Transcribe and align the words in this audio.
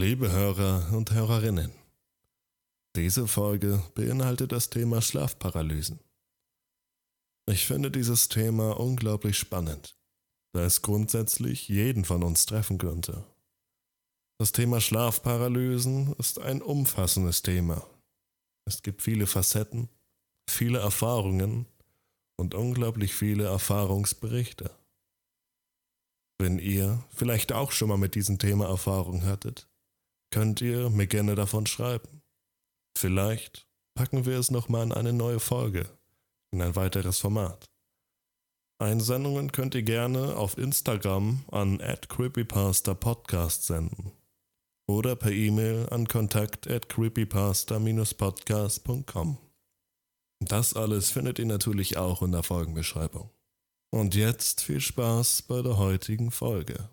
Liebe 0.00 0.30
Hörer 0.30 0.92
und 0.92 1.10
Hörerinnen, 1.10 1.72
diese 2.94 3.26
Folge 3.26 3.82
beinhaltet 3.96 4.52
das 4.52 4.70
Thema 4.70 5.02
Schlafparalysen. 5.02 5.98
Ich 7.50 7.66
finde 7.66 7.90
dieses 7.90 8.28
Thema 8.28 8.78
unglaublich 8.78 9.36
spannend, 9.36 9.98
da 10.54 10.64
es 10.64 10.82
grundsätzlich 10.82 11.68
jeden 11.68 12.04
von 12.04 12.22
uns 12.22 12.46
treffen 12.46 12.78
könnte. 12.78 13.24
Das 14.40 14.52
Thema 14.52 14.80
Schlafparalysen 14.80 16.12
ist 16.12 16.38
ein 16.38 16.62
umfassendes 16.62 17.42
Thema. 17.42 17.84
Es 18.66 18.82
gibt 18.82 19.02
viele 19.02 19.26
Facetten, 19.26 19.88
viele 20.48 20.78
Erfahrungen 20.78 21.66
und 22.36 22.54
unglaublich 22.54 23.16
viele 23.16 23.46
Erfahrungsberichte. 23.46 24.70
Wenn 26.40 26.60
ihr 26.60 27.02
vielleicht 27.10 27.52
auch 27.52 27.72
schon 27.72 27.88
mal 27.88 27.98
mit 27.98 28.14
diesem 28.14 28.38
Thema 28.38 28.68
Erfahrung 28.68 29.24
hattet, 29.24 29.67
könnt 30.30 30.60
ihr 30.60 30.90
mir 30.90 31.06
gerne 31.06 31.34
davon 31.34 31.66
schreiben. 31.66 32.22
Vielleicht 32.96 33.66
packen 33.94 34.26
wir 34.26 34.38
es 34.38 34.50
nochmal 34.50 34.84
in 34.84 34.92
eine 34.92 35.12
neue 35.12 35.40
Folge, 35.40 35.88
in 36.52 36.62
ein 36.62 36.76
weiteres 36.76 37.18
Format. 37.18 37.68
Einsendungen 38.80 39.50
könnt 39.50 39.74
ihr 39.74 39.82
gerne 39.82 40.36
auf 40.36 40.56
Instagram 40.56 41.44
an 41.50 41.78
creepypastapodcast 41.78 43.66
senden 43.66 44.12
oder 44.88 45.16
per 45.16 45.32
E-Mail 45.32 45.88
an 45.90 46.06
kontakt 46.06 46.66
creepypasta-podcast.com. 46.66 49.38
Das 50.40 50.74
alles 50.74 51.10
findet 51.10 51.40
ihr 51.40 51.46
natürlich 51.46 51.96
auch 51.96 52.22
in 52.22 52.30
der 52.32 52.44
Folgenbeschreibung. 52.44 53.30
Und 53.90 54.14
jetzt 54.14 54.62
viel 54.62 54.80
Spaß 54.80 55.42
bei 55.42 55.60
der 55.62 55.76
heutigen 55.78 56.30
Folge. 56.30 56.88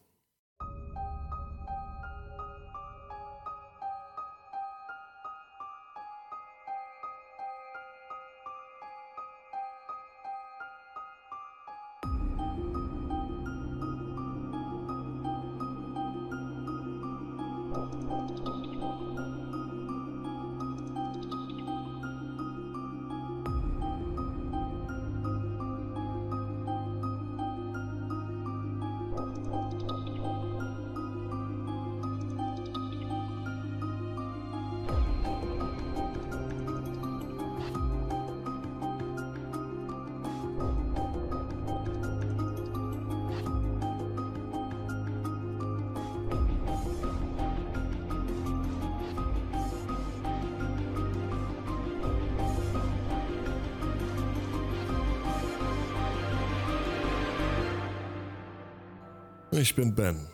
Ich 59.65 59.73
bin 59.73 59.95
Ben. 59.95 60.27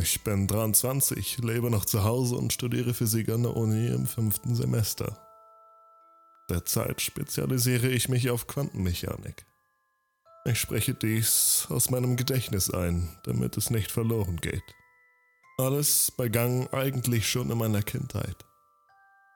Ich 0.00 0.22
bin 0.22 0.46
23, 0.46 1.38
lebe 1.38 1.72
noch 1.72 1.86
zu 1.86 2.04
Hause 2.04 2.36
und 2.36 2.52
studiere 2.52 2.94
Physik 2.94 3.30
an 3.30 3.42
der 3.42 3.56
Uni 3.56 3.88
im 3.88 4.06
fünften 4.06 4.54
Semester. 4.54 5.18
Derzeit 6.48 7.00
spezialisiere 7.00 7.88
ich 7.88 8.08
mich 8.08 8.30
auf 8.30 8.46
Quantenmechanik. 8.46 9.44
Ich 10.44 10.60
spreche 10.60 10.94
dies 10.94 11.66
aus 11.68 11.90
meinem 11.90 12.14
Gedächtnis 12.14 12.70
ein, 12.72 13.08
damit 13.24 13.56
es 13.56 13.70
nicht 13.70 13.90
verloren 13.90 14.36
geht. 14.36 14.62
Alles 15.58 16.12
begann 16.16 16.68
eigentlich 16.68 17.28
schon 17.28 17.50
in 17.50 17.58
meiner 17.58 17.82
Kindheit. 17.82 18.36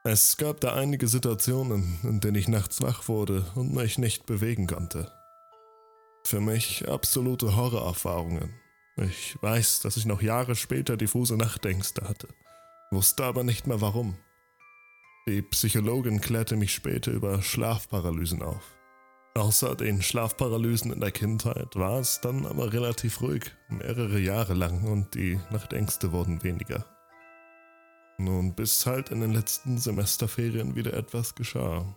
Es 0.04 0.36
gab 0.36 0.60
da 0.60 0.74
einige 0.74 1.08
Situationen, 1.08 1.98
in 2.04 2.20
denen 2.20 2.36
ich 2.36 2.46
nachts 2.46 2.82
wach 2.82 3.08
wurde 3.08 3.44
und 3.56 3.74
mich 3.74 3.98
nicht 3.98 4.26
bewegen 4.26 4.68
konnte. 4.68 5.10
Für 6.24 6.40
mich 6.40 6.88
absolute 6.88 7.56
Horrorerfahrungen, 7.56 8.59
ich 9.00 9.36
weiß, 9.42 9.80
dass 9.80 9.96
ich 9.96 10.06
noch 10.06 10.22
Jahre 10.22 10.54
später 10.56 10.96
diffuse 10.96 11.36
Nachtängste 11.36 12.08
hatte, 12.08 12.28
wusste 12.90 13.24
aber 13.24 13.44
nicht 13.44 13.66
mehr 13.66 13.80
warum. 13.80 14.16
Die 15.26 15.42
Psychologin 15.42 16.20
klärte 16.20 16.56
mich 16.56 16.72
später 16.72 17.12
über 17.12 17.42
Schlafparalysen 17.42 18.42
auf. 18.42 18.76
Außer 19.34 19.76
den 19.76 20.02
Schlafparalysen 20.02 20.92
in 20.92 21.00
der 21.00 21.12
Kindheit 21.12 21.76
war 21.76 22.00
es 22.00 22.20
dann 22.20 22.46
aber 22.46 22.72
relativ 22.72 23.20
ruhig, 23.20 23.52
mehrere 23.68 24.18
Jahre 24.18 24.54
lang 24.54 24.82
und 24.84 25.14
die 25.14 25.38
Nachtängste 25.50 26.10
wurden 26.10 26.42
weniger. 26.42 26.84
Nun, 28.18 28.54
bis 28.54 28.84
halt 28.86 29.10
in 29.10 29.20
den 29.20 29.32
letzten 29.32 29.78
Semesterferien 29.78 30.74
wieder 30.74 30.94
etwas 30.94 31.34
geschah. 31.34 31.94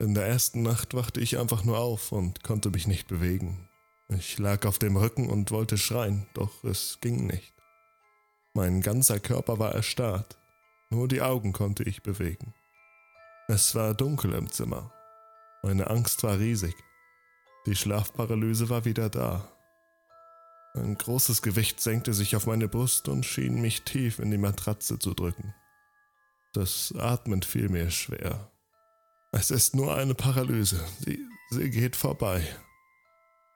In 0.00 0.12
der 0.14 0.26
ersten 0.26 0.62
Nacht 0.62 0.94
wachte 0.94 1.20
ich 1.20 1.38
einfach 1.38 1.64
nur 1.64 1.78
auf 1.78 2.10
und 2.10 2.42
konnte 2.42 2.70
mich 2.70 2.86
nicht 2.86 3.06
bewegen. 3.06 3.68
Ich 4.08 4.38
lag 4.38 4.66
auf 4.66 4.78
dem 4.78 4.96
Rücken 4.96 5.28
und 5.28 5.50
wollte 5.50 5.78
schreien, 5.78 6.26
doch 6.34 6.62
es 6.64 6.98
ging 7.00 7.26
nicht. 7.26 7.54
Mein 8.52 8.82
ganzer 8.82 9.18
Körper 9.18 9.58
war 9.58 9.72
erstarrt, 9.72 10.38
nur 10.90 11.08
die 11.08 11.22
Augen 11.22 11.52
konnte 11.52 11.82
ich 11.82 12.02
bewegen. 12.02 12.54
Es 13.48 13.74
war 13.74 13.94
dunkel 13.94 14.32
im 14.34 14.50
Zimmer. 14.50 14.92
Meine 15.62 15.88
Angst 15.88 16.22
war 16.22 16.38
riesig. 16.38 16.74
Die 17.66 17.74
Schlafparalyse 17.74 18.68
war 18.68 18.84
wieder 18.84 19.08
da. 19.08 19.48
Ein 20.74 20.96
großes 20.96 21.40
Gewicht 21.40 21.80
senkte 21.80 22.12
sich 22.12 22.36
auf 22.36 22.46
meine 22.46 22.68
Brust 22.68 23.08
und 23.08 23.24
schien 23.24 23.60
mich 23.60 23.82
tief 23.82 24.18
in 24.18 24.30
die 24.30 24.38
Matratze 24.38 24.98
zu 24.98 25.14
drücken. 25.14 25.54
Das 26.52 26.94
Atmen 26.98 27.42
fiel 27.42 27.68
mir 27.68 27.90
schwer. 27.90 28.50
Es 29.32 29.50
ist 29.50 29.74
nur 29.74 29.94
eine 29.94 30.14
Paralyse. 30.14 30.84
Sie, 31.00 31.18
sie 31.50 31.70
geht 31.70 31.96
vorbei. 31.96 32.46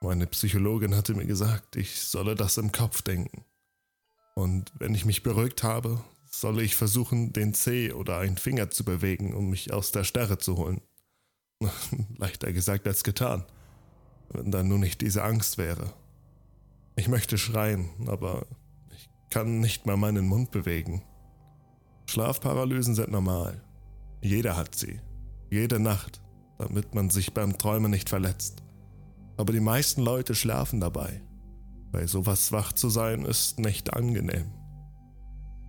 Meine 0.01 0.27
Psychologin 0.27 0.95
hatte 0.95 1.13
mir 1.13 1.25
gesagt, 1.25 1.75
ich 1.75 2.01
solle 2.01 2.35
das 2.35 2.57
im 2.57 2.71
Kopf 2.71 3.01
denken. 3.01 3.43
Und 4.33 4.71
wenn 4.79 4.95
ich 4.95 5.03
mich 5.03 5.23
beruhigt 5.23 5.63
habe, 5.63 6.01
solle 6.25 6.63
ich 6.63 6.77
versuchen, 6.77 7.33
den 7.33 7.53
Zeh 7.53 7.91
oder 7.91 8.19
einen 8.19 8.37
Finger 8.37 8.69
zu 8.69 8.85
bewegen, 8.85 9.33
um 9.33 9.49
mich 9.49 9.73
aus 9.73 9.91
der 9.91 10.05
Starre 10.05 10.37
zu 10.37 10.55
holen. 10.55 10.81
Leichter 12.17 12.53
gesagt 12.53 12.87
als 12.87 13.03
getan, 13.03 13.43
wenn 14.29 14.51
da 14.51 14.63
nur 14.63 14.79
nicht 14.79 15.01
diese 15.01 15.23
Angst 15.23 15.57
wäre. 15.57 15.93
Ich 16.95 17.09
möchte 17.09 17.37
schreien, 17.37 17.89
aber 18.07 18.45
ich 18.95 19.09
kann 19.29 19.59
nicht 19.59 19.85
mal 19.85 19.97
meinen 19.97 20.27
Mund 20.27 20.51
bewegen. 20.51 21.03
Schlafparalysen 22.05 22.95
sind 22.95 23.11
normal. 23.11 23.61
Jeder 24.21 24.55
hat 24.55 24.75
sie. 24.75 25.01
Jede 25.49 25.79
Nacht, 25.79 26.21
damit 26.57 26.95
man 26.95 27.09
sich 27.09 27.33
beim 27.33 27.57
Träumen 27.57 27.91
nicht 27.91 28.07
verletzt 28.07 28.63
aber 29.39 29.53
die 29.53 29.61
meisten 29.61 30.01
Leute 30.01 30.35
schlafen 30.35 30.81
dabei. 30.81 31.21
Bei 31.93 32.05
sowas 32.05 32.51
wach 32.51 32.73
zu 32.73 32.89
sein 32.89 33.23
ist 33.23 33.57
nicht 33.57 33.93
angenehm. 33.93 34.51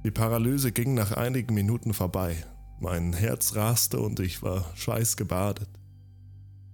Die 0.04 0.10
Paralyse 0.10 0.72
ging 0.72 0.94
nach 0.94 1.12
einigen 1.12 1.54
Minuten 1.54 1.94
vorbei. 1.94 2.34
Mein 2.80 3.12
Herz 3.12 3.54
raste 3.54 4.00
und 4.00 4.18
ich 4.18 4.42
war 4.42 4.64
schweißgebadet. 4.74 5.68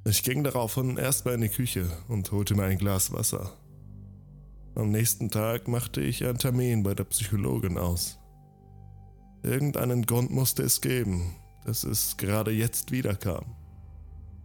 Ich 0.07 0.23
ging 0.23 0.43
daraufhin 0.43 0.97
erstmal 0.97 1.35
in 1.35 1.43
die 1.43 1.51
Küche 1.51 1.87
und 2.09 2.33
holte 2.33 2.55
mir 2.55 2.65
ein 2.65 2.79
Glas 2.79 3.13
Wasser. 3.13 3.53
Am 4.75 4.91
nächsten 4.91 5.31
Tag 5.31 5.69
machte 5.69 6.01
ich 6.01 6.25
einen 6.25 6.39
Termin 6.39 6.83
bei 6.83 6.95
der 6.95 7.05
Psychologin 7.05 7.77
aus. 7.77 8.19
Irgendeinen 9.43 10.07
Grund 10.07 10.31
musste 10.31 10.63
es 10.63 10.81
geben, 10.81 11.37
dass 11.67 11.85
es 11.85 12.17
gerade 12.17 12.53
jetzt 12.53 12.91
wiederkam. 12.91 13.45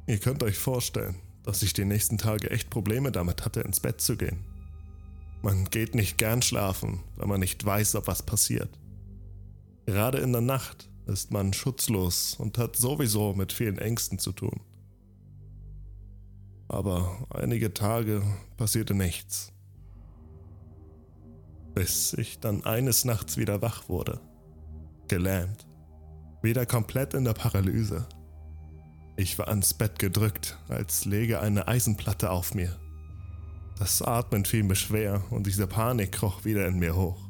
Ihr 0.06 0.18
könnt 0.18 0.44
euch 0.44 0.58
vorstellen, 0.58 1.16
dass 1.44 1.64
ich 1.64 1.74
die 1.74 1.86
nächsten 1.86 2.18
Tage 2.18 2.50
echt 2.52 2.70
Probleme 2.70 3.12
damit 3.12 3.46
hatte, 3.46 3.62
ins 3.62 3.80
Bett 3.80 4.02
zu 4.02 4.16
gehen. 4.18 4.46
Man 5.42 5.66
geht 5.66 5.96
nicht 5.96 6.18
gern 6.18 6.42
schlafen, 6.42 7.04
weil 7.16 7.28
man 7.28 7.40
nicht 7.40 7.66
weiß, 7.66 7.96
ob 7.96 8.08
was 8.08 8.24
passiert. 8.24 8.70
Gerade 9.86 10.20
in 10.20 10.32
der 10.32 10.42
Nacht 10.42 10.90
ist 11.08 11.32
man 11.32 11.54
schutzlos 11.54 12.36
und 12.36 12.58
hat 12.58 12.76
sowieso 12.76 13.34
mit 13.34 13.52
vielen 13.52 13.80
Ängsten 13.80 14.20
zu 14.20 14.32
tun. 14.32 14.62
Aber 16.68 17.28
einige 17.30 17.74
Tage 17.74 18.24
passierte 18.56 18.94
nichts. 18.94 19.52
Bis 21.74 22.14
ich 22.14 22.40
dann 22.40 22.64
eines 22.64 23.04
Nachts 23.04 23.38
wieder 23.38 23.62
wach 23.62 23.90
wurde. 23.90 24.22
Gelähmt. 25.08 25.68
Wieder 26.42 26.66
komplett 26.66 27.14
in 27.14 27.26
der 27.26 27.34
Paralyse. 27.34 28.08
Ich 29.22 29.38
war 29.38 29.50
ans 29.50 29.76
Bett 29.76 30.00
gedrückt, 30.00 30.58
als 30.68 31.06
läge 31.06 31.42
eine 31.42 31.68
Eisenplatte 31.68 32.32
auf 32.32 32.56
mir. 32.56 32.76
Das 33.78 34.02
Atmen 34.02 34.46
fiel 34.46 34.64
mir 34.64 34.76
schwer 34.76 35.24
und 35.30 35.46
diese 35.46 35.68
Panik 35.68 36.14
kroch 36.14 36.44
wieder 36.44 36.68
in 36.68 36.80
mir 36.80 36.96
hoch. 36.96 37.30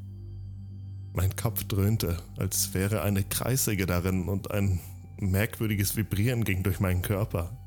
Mein 1.12 1.36
Kopf 1.36 1.66
dröhnte, 1.66 2.18
als 2.38 2.74
wäre 2.74 3.02
eine 3.02 3.26
Kreissäge 3.26 3.88
darin 3.88 4.30
und 4.30 4.52
ein 4.52 4.80
merkwürdiges 5.20 5.98
Vibrieren 5.98 6.46
ging 6.46 6.64
durch 6.64 6.80
meinen 6.80 7.02
Körper. 7.02 7.60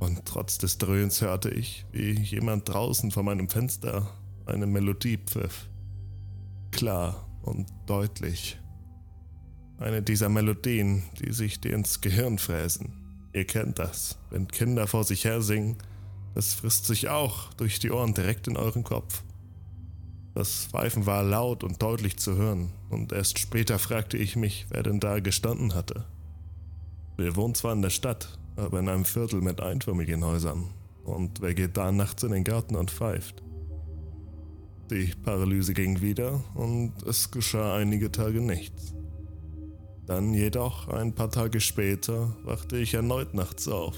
Und 0.00 0.24
trotz 0.24 0.58
des 0.58 0.78
Dröhns 0.78 1.22
hörte 1.22 1.50
ich, 1.50 1.86
wie 1.92 2.18
jemand 2.18 2.68
draußen 2.68 3.12
vor 3.12 3.22
meinem 3.22 3.48
Fenster 3.48 4.10
eine 4.44 4.66
Melodie 4.66 5.18
pfiff. 5.18 5.68
Klar 6.72 7.28
und 7.42 7.68
deutlich. 7.86 8.58
Eine 9.78 10.02
dieser 10.02 10.28
Melodien, 10.28 11.04
die 11.20 11.32
sich 11.32 11.60
dir 11.60 11.74
ins 11.74 12.00
Gehirn 12.00 12.36
fräsen. 12.36 13.00
Ihr 13.32 13.46
kennt 13.46 13.78
das, 13.78 14.18
wenn 14.30 14.48
Kinder 14.48 14.86
vor 14.86 15.04
sich 15.04 15.24
her 15.24 15.40
singen, 15.40 15.76
das 16.34 16.54
frisst 16.54 16.86
sich 16.86 17.08
auch 17.08 17.52
durch 17.54 17.78
die 17.78 17.90
Ohren 17.90 18.14
direkt 18.14 18.48
in 18.48 18.56
euren 18.56 18.84
Kopf. 18.84 19.22
Das 20.34 20.66
Pfeifen 20.66 21.06
war 21.06 21.22
laut 21.22 21.64
und 21.64 21.82
deutlich 21.82 22.16
zu 22.16 22.36
hören, 22.36 22.70
und 22.88 23.12
erst 23.12 23.38
später 23.38 23.78
fragte 23.78 24.16
ich 24.16 24.36
mich, 24.36 24.66
wer 24.70 24.82
denn 24.82 25.00
da 25.00 25.20
gestanden 25.20 25.74
hatte. 25.74 26.04
Wir 27.16 27.36
wohnen 27.36 27.54
zwar 27.54 27.72
in 27.72 27.82
der 27.82 27.90
Stadt, 27.90 28.38
aber 28.56 28.80
in 28.80 28.88
einem 28.88 29.04
Viertel 29.04 29.40
mit 29.40 29.60
Einfamilienhäusern. 29.60 30.68
Und 31.04 31.40
wer 31.40 31.54
geht 31.54 31.76
da 31.76 31.92
nachts 31.92 32.22
in 32.22 32.32
den 32.32 32.44
Garten 32.44 32.76
und 32.76 32.90
pfeift? 32.90 33.42
Die 34.90 35.12
Paralyse 35.22 35.72
ging 35.72 36.00
wieder 36.00 36.42
und 36.54 36.92
es 37.06 37.30
geschah 37.30 37.76
einige 37.76 38.10
Tage 38.10 38.40
nichts. 38.40 38.94
Dann 40.10 40.34
jedoch, 40.34 40.88
ein 40.88 41.14
paar 41.14 41.30
Tage 41.30 41.60
später, 41.60 42.36
wachte 42.42 42.76
ich 42.76 42.94
erneut 42.94 43.32
nachts 43.32 43.68
auf. 43.68 43.96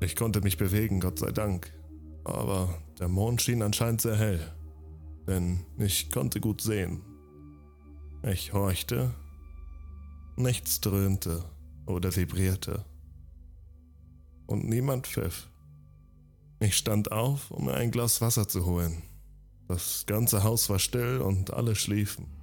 Ich 0.00 0.16
konnte 0.16 0.40
mich 0.40 0.56
bewegen, 0.56 1.00
Gott 1.00 1.18
sei 1.18 1.32
Dank, 1.32 1.70
aber 2.24 2.80
der 2.98 3.08
Mond 3.08 3.42
schien 3.42 3.60
anscheinend 3.60 4.00
sehr 4.00 4.16
hell, 4.16 4.40
denn 5.26 5.66
ich 5.76 6.10
konnte 6.10 6.40
gut 6.40 6.62
sehen. 6.62 7.02
Ich 8.22 8.54
horchte, 8.54 9.14
nichts 10.36 10.80
dröhnte 10.80 11.44
oder 11.84 12.16
vibrierte 12.16 12.86
und 14.46 14.66
niemand 14.66 15.06
pfiff. 15.06 15.50
Ich 16.58 16.74
stand 16.74 17.12
auf, 17.12 17.50
um 17.50 17.66
mir 17.66 17.74
ein 17.74 17.90
Glas 17.90 18.22
Wasser 18.22 18.48
zu 18.48 18.64
holen. 18.64 19.02
Das 19.68 20.06
ganze 20.06 20.42
Haus 20.42 20.70
war 20.70 20.78
still 20.78 21.18
und 21.18 21.52
alle 21.52 21.76
schliefen. 21.76 22.39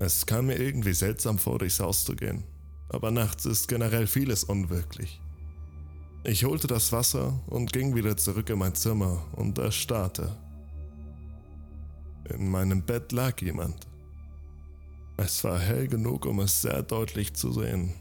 Es 0.00 0.26
kam 0.26 0.46
mir 0.46 0.58
irgendwie 0.58 0.92
seltsam 0.92 1.38
vor, 1.38 1.58
durchs 1.58 1.80
Haus 1.80 2.04
zu 2.04 2.14
gehen, 2.14 2.44
aber 2.88 3.10
nachts 3.10 3.46
ist 3.46 3.68
generell 3.68 4.06
vieles 4.06 4.44
unwirklich. 4.44 5.20
Ich 6.24 6.44
holte 6.44 6.66
das 6.66 6.92
Wasser 6.92 7.40
und 7.46 7.72
ging 7.72 7.94
wieder 7.94 8.16
zurück 8.16 8.50
in 8.50 8.58
mein 8.58 8.74
Zimmer 8.74 9.24
und 9.32 9.58
erstarrte. 9.58 10.36
In 12.28 12.50
meinem 12.50 12.82
Bett 12.82 13.12
lag 13.12 13.40
jemand. 13.40 13.86
Es 15.16 15.42
war 15.42 15.58
hell 15.58 15.88
genug, 15.88 16.26
um 16.26 16.40
es 16.40 16.62
sehr 16.62 16.82
deutlich 16.82 17.34
zu 17.34 17.52
sehen. 17.52 17.94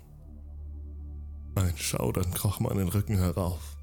Ein 1.56 1.78
Schaudern 1.78 2.32
kroch 2.32 2.60
meinen 2.60 2.90
Rücken 2.90 3.18
herauf. 3.18 3.78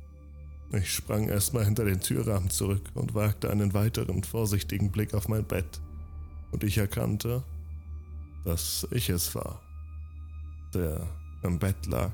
Ich 0.73 0.93
sprang 0.93 1.29
erstmal 1.29 1.65
hinter 1.65 1.85
den 1.85 2.01
Türrahmen 2.01 2.51
zurück 2.51 2.91
und 2.95 3.15
wagte 3.15 3.51
einen 3.51 3.75
weiteren 3.75 4.23
vorsichtigen 4.23 4.93
Blick 4.93 5.15
auf 5.15 5.29
mein 5.29 5.45
Bett. 5.45 5.81
Und 6.53 6.63
ich 6.63 6.79
erkannte, 6.79 7.43
dass 8.45 8.87
ich 8.91 9.09
es 9.09 9.35
war, 9.35 9.61
der 10.73 11.07
im 11.43 11.59
Bett 11.59 11.87
lag. 11.87 12.11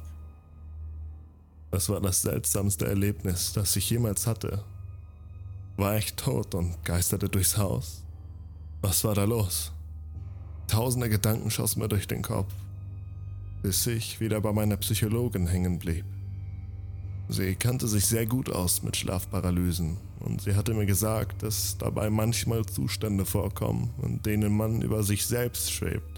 Das 1.70 1.88
war 1.88 2.00
das 2.00 2.22
seltsamste 2.22 2.86
Erlebnis, 2.86 3.52
das 3.52 3.76
ich 3.76 3.90
jemals 3.90 4.26
hatte. 4.26 4.64
War 5.76 5.96
ich 5.96 6.14
tot 6.14 6.54
und 6.54 6.84
geisterte 6.84 7.28
durchs 7.28 7.56
Haus? 7.56 8.02
Was 8.82 9.04
war 9.04 9.14
da 9.14 9.24
los? 9.24 9.72
Tausende 10.66 11.08
Gedanken 11.08 11.50
schossen 11.50 11.80
mir 11.80 11.88
durch 11.88 12.06
den 12.06 12.22
Kopf 12.22 12.52
bis 13.62 13.86
ich 13.86 14.20
wieder 14.20 14.40
bei 14.40 14.52
meiner 14.52 14.76
Psychologin 14.76 15.46
hängen 15.46 15.78
blieb. 15.78 16.04
Sie 17.28 17.54
kannte 17.54 17.86
sich 17.86 18.06
sehr 18.06 18.26
gut 18.26 18.50
aus 18.50 18.82
mit 18.82 18.96
Schlafparalysen 18.96 19.98
und 20.20 20.42
sie 20.42 20.56
hatte 20.56 20.74
mir 20.74 20.86
gesagt, 20.86 21.42
dass 21.42 21.78
dabei 21.78 22.10
manchmal 22.10 22.66
Zustände 22.66 23.24
vorkommen, 23.24 23.90
in 24.02 24.20
denen 24.22 24.56
man 24.56 24.82
über 24.82 25.02
sich 25.02 25.26
selbst 25.26 25.70
schwebt 25.70 26.09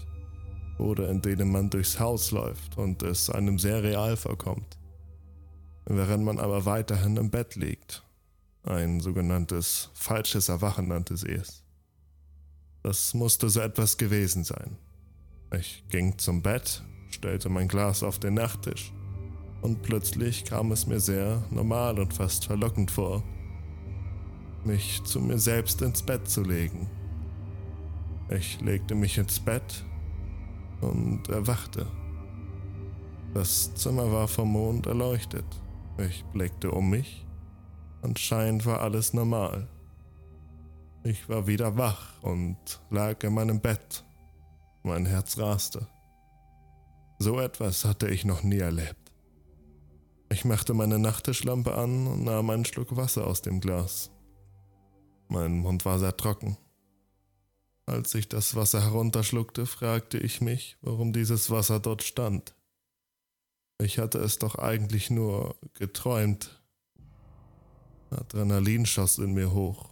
oder 0.77 1.09
in 1.09 1.21
denen 1.21 1.51
man 1.51 1.69
durchs 1.69 1.99
Haus 1.99 2.31
läuft 2.31 2.77
und 2.77 3.03
es 3.03 3.29
einem 3.29 3.59
sehr 3.59 3.83
real 3.83 4.17
vorkommt, 4.17 4.77
während 5.85 6.23
man 6.23 6.39
aber 6.39 6.65
weiterhin 6.65 7.17
im 7.17 7.29
Bett 7.29 7.55
liegt. 7.55 8.03
Ein 8.63 9.01
sogenanntes 9.01 9.89
falsches 9.93 10.49
Erwachen 10.49 10.87
nannte 10.87 11.17
sie 11.17 11.31
es. 11.31 11.63
Das 12.81 13.13
musste 13.13 13.49
so 13.49 13.59
etwas 13.59 13.97
gewesen 13.97 14.43
sein. 14.43 14.77
Ich 15.57 15.83
ging 15.89 16.17
zum 16.17 16.41
Bett, 16.41 16.83
stellte 17.09 17.49
mein 17.49 17.67
Glas 17.67 18.03
auf 18.03 18.19
den 18.19 18.33
Nachttisch 18.35 18.91
und 19.61 19.81
plötzlich 19.81 20.43
kam 20.45 20.71
es 20.71 20.87
mir 20.87 20.99
sehr 20.99 21.43
normal 21.51 21.99
und 21.99 22.13
fast 22.13 22.45
verlockend 22.45 22.91
vor, 22.91 23.23
mich 24.65 25.01
zu 25.03 25.19
mir 25.19 25.39
selbst 25.39 25.81
ins 25.81 26.01
Bett 26.03 26.27
zu 26.29 26.41
legen. 26.41 26.89
Ich 28.29 28.59
legte 28.61 28.95
mich 28.95 29.17
ins 29.17 29.39
Bett 29.39 29.85
und 30.83 31.29
erwachte. 31.29 31.87
Das 33.33 33.73
Zimmer 33.75 34.11
war 34.11 34.27
vom 34.27 34.51
Mond 34.51 34.85
erleuchtet. 34.85 35.45
Ich 35.97 36.23
blickte 36.25 36.71
um 36.71 36.89
mich. 36.89 37.25
Anscheinend 38.01 38.65
war 38.65 38.81
alles 38.81 39.13
normal. 39.13 39.67
Ich 41.03 41.27
war 41.29 41.47
wieder 41.47 41.77
wach 41.77 42.21
und 42.21 42.57
lag 42.89 43.23
in 43.23 43.33
meinem 43.33 43.59
Bett. 43.59 44.03
Mein 44.83 45.05
Herz 45.05 45.37
raste. 45.37 45.87
So 47.19 47.39
etwas 47.39 47.85
hatte 47.85 48.07
ich 48.07 48.25
noch 48.25 48.43
nie 48.43 48.59
erlebt. 48.59 49.11
Ich 50.29 50.45
machte 50.45 50.73
meine 50.73 50.99
Nachttischlampe 50.99 51.73
an 51.75 52.07
und 52.07 52.23
nahm 52.23 52.49
einen 52.49 52.65
Schluck 52.65 52.95
Wasser 52.95 53.27
aus 53.27 53.41
dem 53.41 53.59
Glas. 53.59 54.11
Mein 55.29 55.59
Mund 55.59 55.85
war 55.85 55.99
sehr 55.99 56.15
trocken. 56.17 56.57
Als 57.85 58.15
ich 58.15 58.29
das 58.29 58.55
Wasser 58.55 58.81
herunterschluckte, 58.81 59.65
fragte 59.65 60.17
ich 60.17 60.39
mich, 60.39 60.77
warum 60.81 61.11
dieses 61.11 61.49
Wasser 61.49 61.79
dort 61.79 62.03
stand. 62.03 62.55
Ich 63.81 63.99
hatte 63.99 64.19
es 64.19 64.39
doch 64.39 64.55
eigentlich 64.55 65.09
nur 65.09 65.55
geträumt. 65.73 66.61
Adrenalin 68.09 68.85
schoss 68.85 69.17
in 69.17 69.33
mir 69.33 69.51
hoch. 69.51 69.89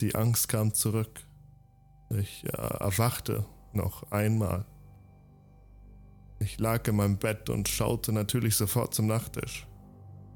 Die 0.00 0.14
Angst 0.14 0.48
kam 0.48 0.74
zurück. 0.74 1.24
Ich 2.10 2.44
erwachte 2.52 3.46
noch 3.72 4.10
einmal. 4.10 4.66
Ich 6.40 6.58
lag 6.58 6.86
in 6.86 6.96
meinem 6.96 7.18
Bett 7.18 7.48
und 7.48 7.68
schaute 7.68 8.12
natürlich 8.12 8.56
sofort 8.56 8.94
zum 8.94 9.06
Nachttisch. 9.06 9.66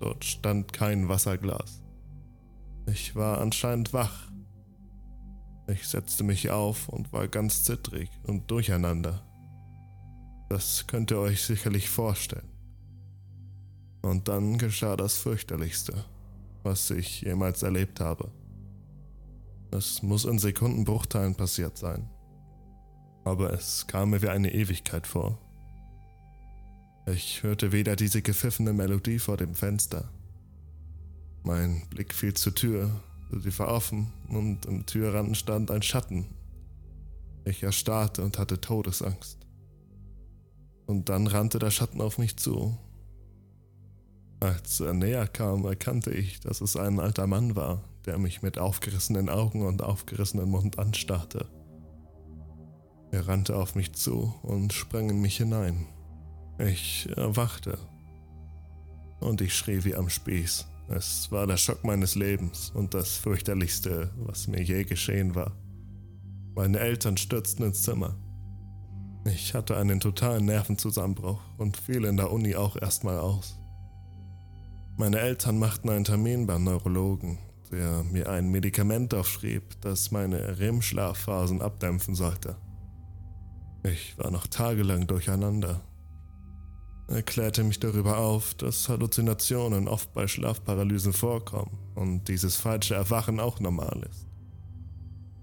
Dort 0.00 0.24
stand 0.24 0.72
kein 0.72 1.08
Wasserglas. 1.08 1.82
Ich 2.86 3.14
war 3.14 3.40
anscheinend 3.40 3.92
wach. 3.92 4.31
Ich 5.72 5.88
setzte 5.88 6.22
mich 6.22 6.50
auf 6.50 6.90
und 6.90 7.14
war 7.14 7.28
ganz 7.28 7.64
zittrig 7.64 8.10
und 8.24 8.50
durcheinander. 8.50 9.22
Das 10.50 10.86
könnt 10.86 11.10
ihr 11.10 11.18
euch 11.18 11.42
sicherlich 11.42 11.88
vorstellen. 11.88 12.48
Und 14.02 14.28
dann 14.28 14.58
geschah 14.58 14.96
das 14.96 15.16
fürchterlichste, 15.16 16.04
was 16.62 16.90
ich 16.90 17.22
jemals 17.22 17.62
erlebt 17.62 18.00
habe. 18.00 18.30
Es 19.70 20.02
muss 20.02 20.26
in 20.26 20.38
Sekundenbruchteilen 20.38 21.36
passiert 21.36 21.78
sein. 21.78 22.10
Aber 23.24 23.54
es 23.54 23.86
kam 23.86 24.10
mir 24.10 24.20
wie 24.20 24.28
eine 24.28 24.52
Ewigkeit 24.52 25.06
vor. 25.06 25.38
Ich 27.06 27.42
hörte 27.42 27.72
wieder 27.72 27.96
diese 27.96 28.20
gepfiffene 28.20 28.74
Melodie 28.74 29.18
vor 29.18 29.38
dem 29.38 29.54
Fenster. 29.54 30.10
Mein 31.44 31.88
Blick 31.88 32.12
fiel 32.12 32.34
zur 32.34 32.54
Tür, 32.54 32.90
sie 33.40 33.58
war 33.58 33.68
offen 33.68 34.12
und 34.28 34.66
im 34.66 34.86
Türrand 34.86 35.36
stand 35.36 35.70
ein 35.70 35.82
Schatten. 35.82 36.26
Ich 37.44 37.62
erstarrte 37.62 38.22
und 38.22 38.38
hatte 38.38 38.60
Todesangst. 38.60 39.38
Und 40.86 41.08
dann 41.08 41.26
rannte 41.26 41.58
der 41.58 41.70
Schatten 41.70 42.00
auf 42.00 42.18
mich 42.18 42.36
zu. 42.36 42.76
Als 44.40 44.80
er 44.80 44.92
näher 44.92 45.26
kam, 45.26 45.64
erkannte 45.64 46.10
ich, 46.10 46.40
dass 46.40 46.60
es 46.60 46.76
ein 46.76 46.98
alter 46.98 47.26
Mann 47.26 47.54
war, 47.54 47.82
der 48.06 48.18
mich 48.18 48.42
mit 48.42 48.58
aufgerissenen 48.58 49.28
Augen 49.28 49.62
und 49.64 49.82
aufgerissenen 49.82 50.50
Mund 50.50 50.78
anstarrte. 50.78 51.46
Er 53.12 53.28
rannte 53.28 53.56
auf 53.56 53.74
mich 53.74 53.92
zu 53.92 54.34
und 54.42 54.72
sprang 54.72 55.10
in 55.10 55.20
mich 55.20 55.36
hinein. 55.36 55.86
Ich 56.58 57.08
erwachte 57.16 57.78
und 59.20 59.40
ich 59.40 59.54
schrie 59.54 59.84
wie 59.84 59.94
am 59.94 60.08
Spieß. 60.08 60.66
Es 60.88 61.30
war 61.32 61.46
der 61.46 61.56
Schock 61.56 61.84
meines 61.84 62.14
Lebens 62.14 62.70
und 62.74 62.94
das 62.94 63.16
fürchterlichste, 63.16 64.10
was 64.16 64.46
mir 64.46 64.62
je 64.62 64.84
geschehen 64.84 65.34
war. 65.34 65.52
Meine 66.54 66.80
Eltern 66.80 67.16
stürzten 67.16 67.64
ins 67.64 67.82
Zimmer. 67.82 68.16
Ich 69.24 69.54
hatte 69.54 69.76
einen 69.76 70.00
totalen 70.00 70.44
Nervenzusammenbruch 70.44 71.40
und 71.56 71.76
fiel 71.76 72.04
in 72.04 72.16
der 72.16 72.30
Uni 72.30 72.56
auch 72.56 72.76
erstmal 72.76 73.18
aus. 73.18 73.58
Meine 74.98 75.20
Eltern 75.20 75.58
machten 75.58 75.88
einen 75.88 76.04
Termin 76.04 76.46
beim 76.46 76.64
Neurologen. 76.64 77.38
der 77.70 78.02
mir 78.02 78.28
ein 78.28 78.50
Medikament 78.50 79.14
aufschrieb, 79.14 79.80
das 79.80 80.10
meine 80.10 80.58
REM-Schlafphasen 80.58 81.62
abdämpfen 81.62 82.14
sollte. 82.14 82.56
Ich 83.82 84.18
war 84.18 84.30
noch 84.30 84.46
tagelang 84.46 85.06
durcheinander. 85.06 85.80
Er 87.12 87.22
klärte 87.22 87.62
mich 87.62 87.78
darüber 87.78 88.16
auf, 88.16 88.54
dass 88.54 88.88
Halluzinationen 88.88 89.86
oft 89.86 90.14
bei 90.14 90.26
Schlafparalysen 90.26 91.12
vorkommen 91.12 91.76
und 91.94 92.26
dieses 92.28 92.56
falsche 92.56 92.94
Erwachen 92.94 93.38
auch 93.38 93.60
normal 93.60 94.02
ist. 94.10 94.26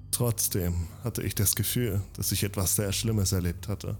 Trotzdem 0.09 0.88
hatte 1.03 1.21
ich 1.21 1.35
das 1.35 1.55
Gefühl, 1.55 2.01
dass 2.13 2.31
ich 2.31 2.43
etwas 2.43 2.75
sehr 2.75 2.91
Schlimmes 2.91 3.33
erlebt 3.33 3.67
hatte. 3.67 3.97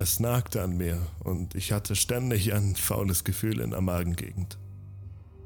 Es 0.00 0.18
nagte 0.18 0.60
an 0.60 0.76
mir 0.76 1.00
und 1.20 1.54
ich 1.54 1.70
hatte 1.70 1.94
ständig 1.94 2.52
ein 2.52 2.74
faules 2.74 3.22
Gefühl 3.22 3.60
in 3.60 3.70
der 3.70 3.80
Magengegend. 3.80 4.58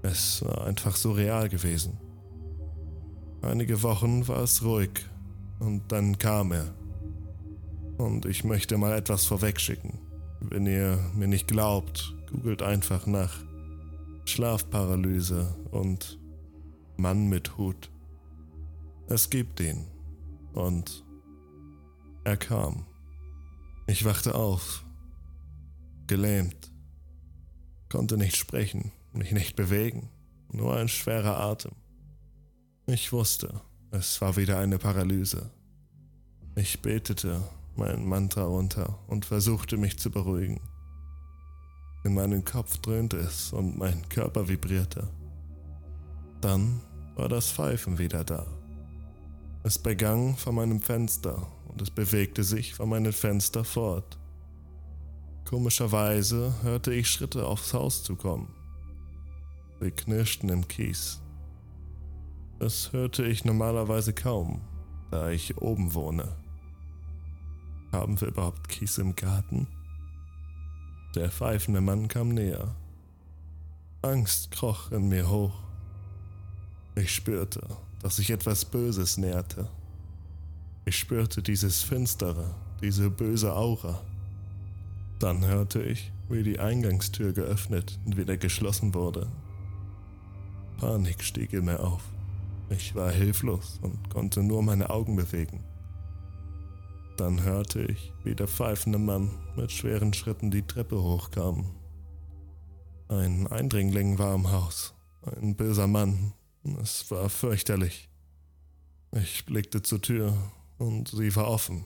Es 0.00 0.42
war 0.42 0.66
einfach 0.66 0.96
so 0.96 1.12
real 1.12 1.50
gewesen. 1.50 1.98
Einige 3.42 3.82
Wochen 3.82 4.26
war 4.26 4.42
es 4.42 4.62
ruhig 4.62 5.04
und 5.58 5.82
dann 5.92 6.16
kam 6.16 6.52
er. 6.52 6.72
Und 7.98 8.24
ich 8.24 8.42
möchte 8.42 8.78
mal 8.78 8.96
etwas 8.96 9.26
vorwegschicken. 9.26 10.03
Wenn 10.50 10.66
ihr 10.66 10.98
mir 11.14 11.26
nicht 11.26 11.48
glaubt, 11.48 12.14
googelt 12.30 12.62
einfach 12.62 13.06
nach 13.06 13.34
Schlafparalyse 14.26 15.54
und 15.70 16.18
Mann 16.96 17.28
mit 17.28 17.56
Hut. 17.56 17.90
Es 19.08 19.30
gibt 19.30 19.60
ihn. 19.60 19.86
Und 20.52 21.04
er 22.24 22.36
kam. 22.36 22.86
Ich 23.86 24.04
wachte 24.04 24.34
auf, 24.34 24.84
gelähmt, 26.06 26.72
konnte 27.88 28.16
nicht 28.16 28.36
sprechen, 28.36 28.92
mich 29.12 29.32
nicht 29.32 29.56
bewegen, 29.56 30.10
nur 30.52 30.76
ein 30.76 30.88
schwerer 30.88 31.40
Atem. 31.40 31.72
Ich 32.86 33.12
wusste, 33.12 33.60
es 33.90 34.20
war 34.20 34.36
wieder 34.36 34.58
eine 34.58 34.78
Paralyse. 34.78 35.50
Ich 36.54 36.80
betete 36.82 37.42
mein 37.76 38.06
Mantra 38.06 38.44
runter 38.44 38.98
und 39.06 39.24
versuchte 39.24 39.76
mich 39.76 39.98
zu 39.98 40.10
beruhigen. 40.10 40.60
In 42.04 42.14
meinem 42.14 42.44
Kopf 42.44 42.78
dröhnte 42.78 43.16
es 43.16 43.52
und 43.52 43.78
mein 43.78 44.08
Körper 44.08 44.48
vibrierte. 44.48 45.08
Dann 46.40 46.80
war 47.16 47.28
das 47.28 47.50
Pfeifen 47.50 47.98
wieder 47.98 48.24
da. 48.24 48.46
Es 49.62 49.78
begann 49.78 50.36
vor 50.36 50.52
meinem 50.52 50.80
Fenster 50.80 51.46
und 51.68 51.80
es 51.80 51.90
bewegte 51.90 52.44
sich 52.44 52.74
vor 52.74 52.86
meinem 52.86 53.12
Fenster 53.12 53.64
fort. 53.64 54.18
Komischerweise 55.46 56.54
hörte 56.62 56.92
ich 56.92 57.08
Schritte 57.08 57.46
aufs 57.46 57.72
Haus 57.72 58.02
zu 58.02 58.16
kommen. 58.16 58.54
Sie 59.80 59.90
knirschten 59.90 60.50
im 60.50 60.68
Kies. 60.68 61.20
Das 62.58 62.92
hörte 62.92 63.24
ich 63.24 63.44
normalerweise 63.44 64.12
kaum, 64.12 64.60
da 65.10 65.30
ich 65.30 65.58
oben 65.58 65.94
wohne. 65.94 66.43
Haben 67.94 68.20
wir 68.20 68.26
überhaupt 68.26 68.68
Kies 68.68 68.98
im 68.98 69.14
Garten? 69.14 69.68
Der 71.14 71.30
pfeifende 71.30 71.80
Mann 71.80 72.08
kam 72.08 72.30
näher. 72.30 72.74
Angst 74.02 74.50
kroch 74.50 74.90
in 74.90 75.06
mir 75.08 75.30
hoch. 75.30 75.54
Ich 76.96 77.14
spürte, 77.14 77.64
dass 78.02 78.16
sich 78.16 78.30
etwas 78.30 78.64
Böses 78.64 79.16
näherte. 79.16 79.68
Ich 80.84 80.98
spürte 80.98 81.40
dieses 81.40 81.82
Finstere, 81.82 82.56
diese 82.82 83.10
böse 83.10 83.54
Aura. 83.54 84.00
Dann 85.20 85.46
hörte 85.46 85.80
ich, 85.80 86.10
wie 86.28 86.42
die 86.42 86.58
Eingangstür 86.58 87.32
geöffnet 87.32 88.00
und 88.04 88.16
wieder 88.16 88.36
geschlossen 88.36 88.92
wurde. 88.92 89.30
Panik 90.78 91.22
stieg 91.22 91.52
in 91.52 91.66
mir 91.66 91.78
auf. 91.78 92.02
Ich 92.70 92.96
war 92.96 93.12
hilflos 93.12 93.78
und 93.82 94.10
konnte 94.10 94.42
nur 94.42 94.64
meine 94.64 94.90
Augen 94.90 95.14
bewegen. 95.14 95.62
Dann 97.16 97.42
hörte 97.42 97.82
ich, 97.82 98.12
wie 98.24 98.34
der 98.34 98.48
pfeifende 98.48 98.98
Mann 98.98 99.30
mit 99.56 99.70
schweren 99.70 100.12
Schritten 100.12 100.50
die 100.50 100.66
Treppe 100.66 101.00
hochkam. 101.00 101.70
Ein 103.08 103.46
Eindringling 103.46 104.18
war 104.18 104.34
im 104.34 104.50
Haus, 104.50 104.94
ein 105.22 105.54
böser 105.54 105.86
Mann 105.86 106.32
es 106.80 107.10
war 107.10 107.28
fürchterlich. 107.28 108.08
Ich 109.12 109.44
blickte 109.44 109.82
zur 109.82 110.00
Tür 110.00 110.34
und 110.78 111.08
sie 111.08 111.34
war 111.36 111.48
offen. 111.48 111.84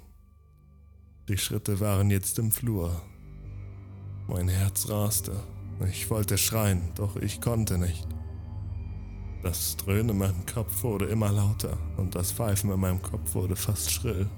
Die 1.28 1.36
Schritte 1.36 1.80
waren 1.80 2.10
jetzt 2.10 2.38
im 2.38 2.52
Flur. 2.52 3.02
Mein 4.28 4.48
Herz 4.48 4.88
raste. 4.88 5.32
Ich 5.90 6.08
wollte 6.10 6.38
schreien, 6.38 6.92
doch 6.94 7.16
ich 7.16 7.40
konnte 7.40 7.76
nicht. 7.76 8.06
Das 9.42 9.76
Dröhnen 9.76 10.10
in 10.10 10.18
meinem 10.18 10.46
Kopf 10.46 10.82
wurde 10.82 11.06
immer 11.06 11.32
lauter 11.32 11.76
und 11.96 12.14
das 12.14 12.32
Pfeifen 12.32 12.70
in 12.70 12.80
meinem 12.80 13.02
Kopf 13.02 13.34
wurde 13.34 13.56
fast 13.56 13.90
schrill. 13.90 14.28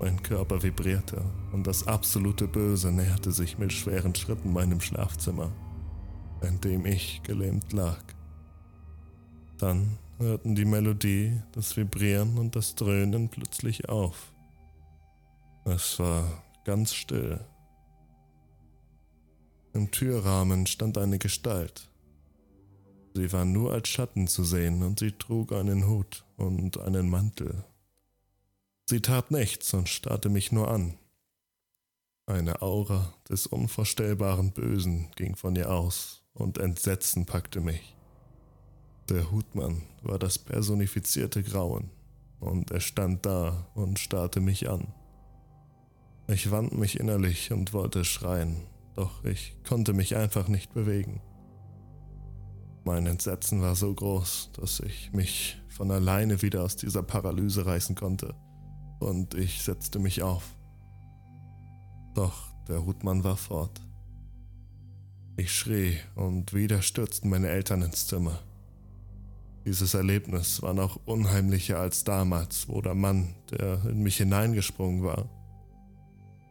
Mein 0.00 0.22
Körper 0.22 0.62
vibrierte 0.62 1.24
und 1.52 1.66
das 1.66 1.86
absolute 1.88 2.46
Böse 2.46 2.92
näherte 2.92 3.32
sich 3.32 3.58
mit 3.58 3.72
schweren 3.72 4.14
Schritten 4.14 4.52
meinem 4.52 4.80
Schlafzimmer, 4.80 5.50
in 6.40 6.60
dem 6.60 6.86
ich 6.86 7.20
gelähmt 7.24 7.72
lag. 7.72 8.02
Dann 9.58 9.98
hörten 10.18 10.54
die 10.54 10.64
Melodie, 10.64 11.40
das 11.52 11.76
Vibrieren 11.76 12.38
und 12.38 12.54
das 12.54 12.76
Dröhnen 12.76 13.28
plötzlich 13.28 13.88
auf. 13.88 14.32
Es 15.64 15.98
war 15.98 16.44
ganz 16.64 16.94
still. 16.94 17.40
Im 19.72 19.90
Türrahmen 19.90 20.66
stand 20.66 20.96
eine 20.96 21.18
Gestalt. 21.18 21.90
Sie 23.14 23.32
war 23.32 23.44
nur 23.44 23.72
als 23.72 23.88
Schatten 23.88 24.28
zu 24.28 24.44
sehen 24.44 24.82
und 24.84 25.00
sie 25.00 25.12
trug 25.12 25.52
einen 25.52 25.88
Hut 25.88 26.24
und 26.36 26.78
einen 26.78 27.10
Mantel. 27.10 27.64
Sie 28.90 29.02
tat 29.02 29.30
nichts 29.30 29.74
und 29.74 29.86
starrte 29.86 30.30
mich 30.30 30.50
nur 30.50 30.70
an. 30.70 30.94
Eine 32.24 32.62
Aura 32.62 33.12
des 33.28 33.46
unvorstellbaren 33.46 34.52
Bösen 34.52 35.10
ging 35.14 35.36
von 35.36 35.54
ihr 35.56 35.70
aus 35.70 36.22
und 36.32 36.56
Entsetzen 36.56 37.26
packte 37.26 37.60
mich. 37.60 37.94
Der 39.10 39.30
Hutmann 39.30 39.82
war 40.02 40.18
das 40.18 40.38
personifizierte 40.38 41.42
Grauen, 41.42 41.90
und 42.40 42.70
er 42.70 42.80
stand 42.80 43.26
da 43.26 43.66
und 43.74 43.98
starrte 43.98 44.40
mich 44.40 44.70
an. 44.70 44.94
Ich 46.26 46.50
wand 46.50 46.78
mich 46.78 46.98
innerlich 46.98 47.52
und 47.52 47.74
wollte 47.74 48.06
schreien, 48.06 48.56
doch 48.94 49.22
ich 49.22 49.54
konnte 49.68 49.92
mich 49.92 50.16
einfach 50.16 50.48
nicht 50.48 50.72
bewegen. 50.72 51.20
Mein 52.84 53.04
Entsetzen 53.04 53.60
war 53.60 53.76
so 53.76 53.92
groß, 53.92 54.52
dass 54.54 54.80
ich 54.80 55.12
mich 55.12 55.60
von 55.68 55.90
alleine 55.90 56.40
wieder 56.40 56.62
aus 56.62 56.76
dieser 56.76 57.02
Paralyse 57.02 57.66
reißen 57.66 57.94
konnte, 57.94 58.34
und 58.98 59.34
ich 59.34 59.62
setzte 59.62 59.98
mich 59.98 60.22
auf. 60.22 60.54
Doch 62.14 62.48
der 62.68 62.84
Hutmann 62.84 63.24
war 63.24 63.36
fort. 63.36 63.80
Ich 65.36 65.52
schrie 65.52 65.98
und 66.16 66.52
wieder 66.52 66.82
stürzten 66.82 67.30
meine 67.30 67.48
Eltern 67.48 67.82
ins 67.82 68.06
Zimmer. 68.06 68.40
Dieses 69.64 69.94
Erlebnis 69.94 70.62
war 70.62 70.74
noch 70.74 70.98
unheimlicher 71.04 71.78
als 71.78 72.02
damals, 72.02 72.68
wo 72.68 72.80
der 72.80 72.94
Mann, 72.94 73.34
der 73.50 73.84
in 73.84 74.02
mich 74.02 74.16
hineingesprungen 74.16 75.04
war. 75.04 75.28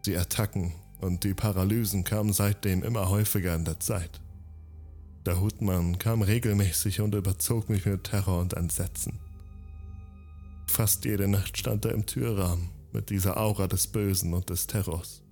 Die 0.05 0.15
Attacken 0.15 0.73
und 1.01 1.23
die 1.23 1.33
Paralysen 1.33 2.03
kamen 2.03 2.31
seitdem 2.31 2.83
immer 2.83 3.09
häufiger 3.09 3.55
in 3.55 3.65
der 3.65 3.79
Zeit. 3.79 4.21
Der 5.25 5.41
Hutmann 5.41 5.99
kam 5.99 6.21
regelmäßig 6.21 7.01
und 7.01 7.13
überzog 7.13 7.69
mich 7.69 7.85
mit 7.85 8.05
Terror 8.05 8.39
und 8.39 8.53
Entsetzen. 8.53 9.19
Fast 10.67 11.05
jede 11.05 11.27
Nacht 11.27 11.57
stand 11.57 11.85
er 11.85 11.93
im 11.93 12.05
Türrahmen 12.05 12.69
mit 12.93 13.09
dieser 13.09 13.37
Aura 13.37 13.67
des 13.67 13.87
Bösen 13.87 14.33
und 14.33 14.49
des 14.49 14.67
Terrors. 14.67 15.23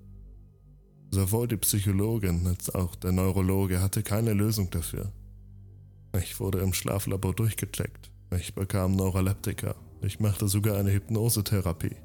Sowohl 1.11 1.47
die 1.47 1.57
Psychologin 1.57 2.45
als 2.47 2.73
auch 2.73 2.95
der 2.95 3.11
Neurologe 3.11 3.81
hatte 3.81 4.03
keine 4.03 4.33
Lösung 4.33 4.69
dafür. 4.69 5.11
Ich 6.17 6.39
wurde 6.39 6.59
im 6.59 6.73
Schlaflabor 6.73 7.33
durchgecheckt. 7.33 8.11
Ich 8.37 8.55
bekam 8.55 8.95
Neuroleptika. 8.95 9.75
Ich 10.01 10.19
machte 10.19 10.47
sogar 10.47 10.77
eine 10.77 10.91
Hypnosetherapie. 10.91 11.95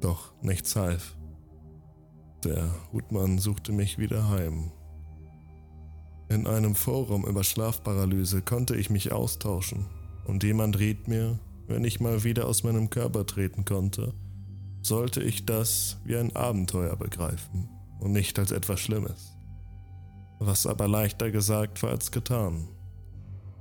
Doch 0.00 0.32
nichts 0.42 0.76
half. 0.76 1.16
Der 2.44 2.72
Hutmann 2.92 3.38
suchte 3.38 3.72
mich 3.72 3.98
wieder 3.98 4.28
heim. 4.28 4.70
In 6.28 6.46
einem 6.46 6.74
Forum 6.74 7.24
über 7.26 7.42
Schlafparalyse 7.42 8.42
konnte 8.42 8.76
ich 8.76 8.90
mich 8.90 9.12
austauschen 9.12 9.86
und 10.24 10.44
jemand 10.44 10.78
riet 10.78 11.08
mir, 11.08 11.38
wenn 11.68 11.84
ich 11.84 12.00
mal 12.00 12.24
wieder 12.24 12.46
aus 12.46 12.64
meinem 12.64 12.90
Körper 12.90 13.24
treten 13.26 13.64
konnte, 13.64 14.14
sollte 14.82 15.22
ich 15.22 15.46
das 15.46 15.98
wie 16.04 16.16
ein 16.16 16.34
Abenteuer 16.34 16.96
begreifen 16.96 17.68
und 18.00 18.12
nicht 18.12 18.38
als 18.38 18.50
etwas 18.50 18.80
Schlimmes. 18.80 19.34
Was 20.40 20.66
aber 20.66 20.88
leichter 20.88 21.30
gesagt 21.30 21.82
war 21.82 21.90
als 21.90 22.10
getan 22.10 22.68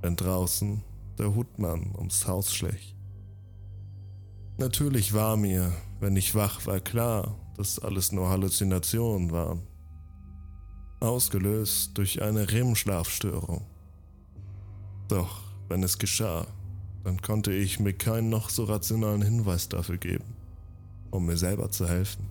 wenn 0.02 0.16
draußen 0.16 0.84
der 1.18 1.36
Hutmann 1.36 1.94
ums 1.98 2.28
Haus 2.28 2.54
schlich. 2.54 2.96
Natürlich 4.58 5.14
war 5.14 5.38
mir, 5.38 5.74
wenn 6.00 6.16
ich 6.16 6.36
wach 6.36 6.66
war, 6.66 6.80
klar, 6.80 7.36
dass 7.56 7.80
alles 7.80 8.12
nur 8.12 8.30
Halluzinationen 8.30 9.32
waren. 9.32 9.64
Ausgelöst 11.00 11.98
durch 11.98 12.22
eine 12.22 12.52
REM-Schlafstörung. 12.52 13.66
Doch 15.08 15.42
Wenn 15.70 15.84
es 15.84 15.98
geschah, 15.98 16.48
dann 17.08 17.22
konnte 17.22 17.54
ich 17.54 17.80
mir 17.80 17.94
keinen 17.94 18.28
noch 18.28 18.50
so 18.50 18.66
rationalen 18.66 19.22
Hinweis 19.22 19.70
dafür 19.70 19.96
geben, 19.96 20.26
um 21.10 21.26
mir 21.26 21.38
selber 21.38 21.72
zu 21.72 21.88
helfen. 21.88 22.26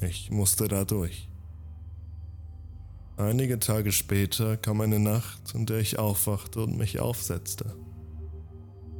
Ich 0.00 0.28
musste 0.32 0.66
da 0.66 0.84
durch. 0.84 1.28
Einige 3.16 3.60
Tage 3.60 3.92
später 3.92 4.56
kam 4.56 4.80
eine 4.80 4.98
Nacht, 4.98 5.54
in 5.54 5.66
der 5.66 5.78
ich 5.78 6.00
aufwachte 6.00 6.64
und 6.64 6.78
mich 6.78 6.98
aufsetzte. 6.98 7.76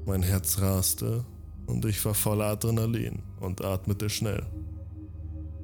Mein 0.07 0.23
Herz 0.23 0.61
raste 0.61 1.25
und 1.67 1.85
ich 1.85 2.05
war 2.05 2.15
voller 2.15 2.47
Adrenalin 2.47 3.25
und 3.41 3.65
atmete 3.65 4.09
schnell, 4.09 4.47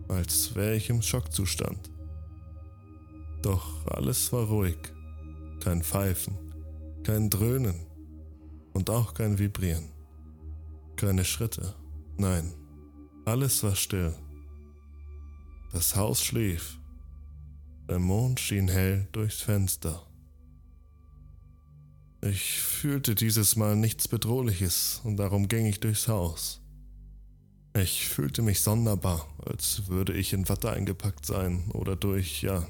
als 0.09 0.57
wäre 0.57 0.75
ich 0.75 0.91
im 0.91 1.01
Schockzustand. 1.01 1.93
Doch 3.41 3.87
alles 3.87 4.33
war 4.33 4.47
ruhig, 4.49 4.79
kein 5.63 5.85
Pfeifen, 5.85 6.37
kein 7.05 7.31
Dröhnen 7.31 7.86
und 8.77 8.91
auch 8.91 9.15
kein 9.15 9.39
Vibrieren, 9.39 9.89
keine 10.97 11.25
Schritte, 11.25 11.75
nein, 12.17 12.53
alles 13.25 13.63
war 13.63 13.75
still. 13.75 14.15
Das 15.73 15.97
Haus 15.97 16.23
schlief 16.23 16.79
der 17.89 18.01
Mond 18.01 18.41
schien 18.41 18.67
hell 18.67 19.07
durchs 19.13 19.43
Fenster. 19.43 20.03
Ich 22.21 22.61
fühlte 22.61 23.15
dieses 23.15 23.55
Mal 23.55 23.77
nichts 23.77 24.09
Bedrohliches 24.09 25.01
und 25.05 25.19
darum 25.19 25.47
ging 25.47 25.67
ich 25.67 25.79
durchs 25.79 26.09
Haus. 26.09 26.61
Ich 27.77 28.09
fühlte 28.09 28.43
mich 28.43 28.61
sonderbar, 28.61 29.29
als 29.45 29.87
würde 29.87 30.15
ich 30.15 30.33
in 30.33 30.49
Watte 30.49 30.71
eingepackt 30.71 31.27
sein 31.27 31.71
oder 31.73 31.95
durch, 31.95 32.43
ja. 32.43 32.67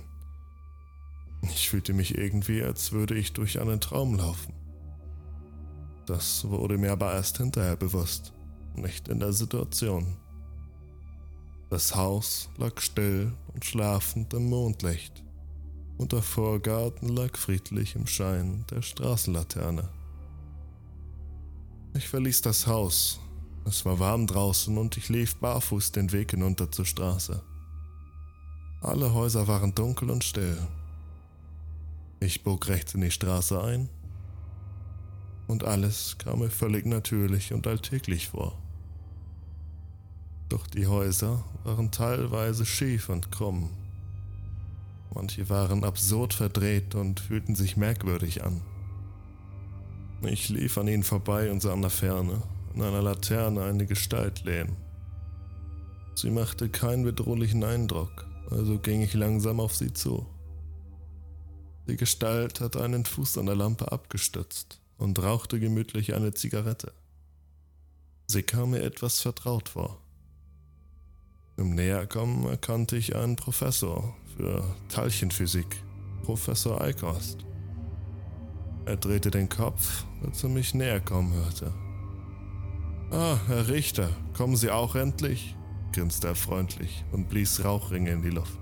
Ich 1.43 1.71
fühlte 1.71 1.95
mich 1.95 2.19
irgendwie, 2.19 2.63
als 2.63 2.93
würde 2.93 3.15
ich 3.15 3.33
durch 3.33 3.61
einen 3.61 3.81
Traum 3.81 4.17
laufen. 4.17 4.53
Das 6.07 6.49
wurde 6.49 6.79
mir 6.79 6.93
aber 6.93 7.13
erst 7.15 7.39
hinterher 7.39 7.77
bewusst, 7.77 8.33
nicht 8.77 9.09
in 9.09 9.19
der 9.19 9.33
Situation. 9.33 10.17
Das 11.69 11.97
Haus 11.97 12.49
lag 12.59 12.81
still 12.81 13.33
und 13.53 13.65
schlafend 13.65 14.33
im 14.33 14.49
Mondlicht, 14.49 15.25
und 15.99 16.13
der 16.13 16.23
Vorgarten 16.23 17.09
lag 17.09 17.37
friedlich 17.37 17.97
im 17.97 18.07
Schein 18.07 18.65
der 18.71 18.83
Straßenlaterne. 18.83 19.89
Ich 21.95 22.09
verließ 22.09 22.43
das 22.43 22.69
Haus. 22.69 23.19
Es 23.65 23.85
war 23.85 23.99
warm 23.99 24.29
draußen 24.29 24.79
und 24.79 24.97
ich 24.97 25.09
lief 25.09 25.35
barfuß 25.37 25.91
den 25.91 26.13
Weg 26.13 26.31
hinunter 26.31 26.71
zur 26.71 26.85
Straße. 26.85 27.43
Alle 28.81 29.13
Häuser 29.13 29.49
waren 29.49 29.75
dunkel 29.75 30.11
und 30.11 30.23
still. 30.23 30.57
Ich 32.21 32.45
bog 32.45 32.69
rechts 32.69 32.95
in 32.95 33.01
die 33.01 33.11
Straße 33.11 33.61
ein 33.61 33.89
und 35.47 35.65
alles 35.65 36.17
kam 36.19 36.41
mir 36.41 36.51
völlig 36.51 36.87
natürlich 36.87 37.53
und 37.53 37.67
alltäglich 37.67 38.29
vor. 38.29 38.59
Doch 40.49 40.67
die 40.67 40.87
Häuser 40.87 41.45
waren 41.65 41.91
teilweise 41.91 42.67
schief 42.67 43.09
und 43.09 43.31
krumm. 43.33 43.71
Manche 45.15 45.49
waren 45.49 45.85
absurd 45.85 46.35
verdreht 46.35 46.95
und 46.95 47.21
fühlten 47.21 47.55
sich 47.55 47.77
merkwürdig 47.77 48.45
an. 48.45 48.61
Ich 50.23 50.49
lief 50.49 50.79
an 50.79 50.89
ihnen 50.89 51.03
vorbei 51.03 51.51
und 51.51 51.63
sah 51.63 51.75
in 51.75 51.83
der 51.83 51.91
Ferne, 51.91 52.43
in 52.75 52.83
einer 52.83 53.03
Laterne, 53.03 53.65
eine 53.65 53.87
Gestalt 53.87 54.45
lehnen. 54.45 54.77
Sie 56.15 56.31
machte 56.31 56.69
keinen 56.69 57.05
bedrohlichen 57.05 57.63
Eindruck, 57.65 58.27
also 58.51 58.79
ging 58.79 59.03
ich 59.03 59.15
langsam 59.15 59.61
auf 59.61 59.75
sie 59.75 59.93
zu. 59.93 60.27
Die 61.89 61.97
Gestalt 61.97 62.61
hatte 62.61 62.83
einen 62.83 63.05
Fuß 63.05 63.39
an 63.39 63.47
der 63.47 63.55
Lampe 63.55 63.93
abgestützt 63.93 64.81
und 64.99 65.23
rauchte 65.23 65.61
gemütlich 65.61 66.15
eine 66.15 66.35
Zigarette. 66.35 66.93
Sie 68.27 68.43
kam 68.43 68.71
mir 68.71 68.83
etwas 68.83 69.21
vertraut 69.21 69.69
vor. 69.69 70.01
Im 71.57 71.75
Näherkommen 71.75 72.47
erkannte 72.47 72.97
ich 72.97 73.17
einen 73.17 73.37
Professor 73.37 74.15
für 74.37 74.63
Teilchenphysik, 74.89 75.83
Professor 76.23 76.81
Eikost. 76.81 77.47
Er 78.85 78.97
drehte 78.97 79.31
den 79.31 79.49
Kopf, 79.49 80.05
als 80.25 80.43
er 80.43 80.51
mich 80.51 80.75
näher 80.75 81.01
kommen 81.01 81.33
hörte. 81.33 81.73
Ah, 83.11 83.39
Herr 83.47 83.69
Richter, 83.69 84.11
kommen 84.37 84.57
Sie 84.57 84.71
auch 84.71 84.95
endlich? 84.97 85.57
grinste 85.93 86.29
er 86.29 86.35
freundlich 86.35 87.05
und 87.13 87.31
blies 87.31 87.65
Rauchringe 87.65 88.11
in 88.11 88.21
die 88.21 88.31
Luft. 88.31 88.59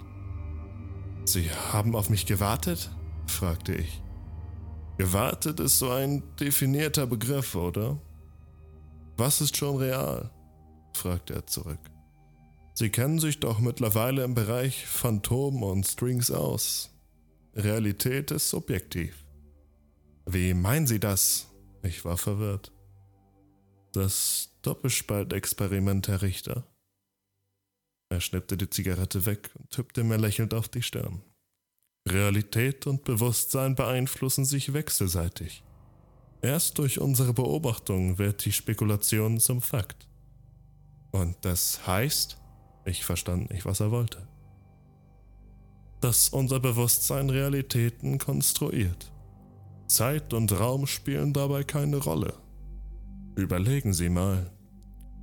Sie 1.25 1.51
haben 1.73 1.97
auf 1.97 2.11
mich 2.11 2.27
gewartet? 2.27 2.91
fragte 3.27 3.75
ich. 3.75 4.04
Gewartet 4.97 5.59
ist 5.59 5.79
so 5.79 5.91
ein 5.91 6.23
definierter 6.39 7.07
Begriff, 7.07 7.55
oder? 7.57 7.99
Was 9.17 9.41
ist 9.41 9.57
schon 9.57 9.77
real? 9.77 10.31
fragte 10.93 11.35
er 11.35 11.47
zurück. 11.47 11.81
Sie 12.75 12.91
kennen 12.91 13.19
sich 13.19 13.41
doch 13.41 13.59
mittlerweile 13.59 14.23
im 14.25 14.35
Bereich 14.35 14.87
Phantom 14.87 15.63
und 15.63 15.85
Strings 15.87 16.31
aus. 16.31 16.91
Realität 17.55 18.31
ist 18.31 18.51
subjektiv. 18.51 19.25
Wie 20.27 20.55
meinen 20.55 20.87
Sie 20.87 21.01
das? 21.01 21.49
Ich 21.83 22.05
war 22.05 22.17
verwirrt. 22.17 22.73
Das 23.93 24.51
Doppelspaltexperiment, 24.63 26.09
Herr 26.09 26.23
Richter. 26.23 26.67
Er 28.09 28.21
schnippte 28.21 28.57
die 28.57 28.71
Zigarette 28.71 29.27
weg 29.27 29.51
und 29.59 29.71
tippte 29.71 30.03
mir 30.05 30.17
lächelnd 30.17 30.55
auf 30.55 30.69
die 30.69 30.83
Stirn. 30.83 31.23
Realität 32.07 32.87
und 32.87 33.05
Bewusstsein 33.05 33.75
beeinflussen 33.75 34.45
sich 34.45 34.75
wechselseitig. 34.75 35.65
Erst 36.43 36.79
durch 36.79 37.01
unsere 37.01 37.33
Beobachtung 37.33 38.19
wird 38.19 38.45
die 38.45 38.53
Spekulation 38.53 39.41
zum 39.41 39.63
Fakt. 39.63 40.07
Und 41.13 41.37
das 41.41 41.87
heißt, 41.87 42.39
ich 42.85 43.05
verstand 43.05 43.51
nicht, 43.51 43.65
was 43.65 43.81
er 43.81 43.91
wollte. 43.91 44.29
Dass 46.03 46.29
unser 46.29 46.61
Bewusstsein 46.61 47.31
Realitäten 47.31 48.19
konstruiert. 48.19 49.11
Zeit 49.87 50.35
und 50.35 50.53
Raum 50.59 50.87
spielen 50.87 51.33
dabei 51.33 51.65
keine 51.65 51.97
Rolle. 51.97 52.35
Überlegen 53.37 53.95
Sie 53.95 54.11
mal. 54.11 54.51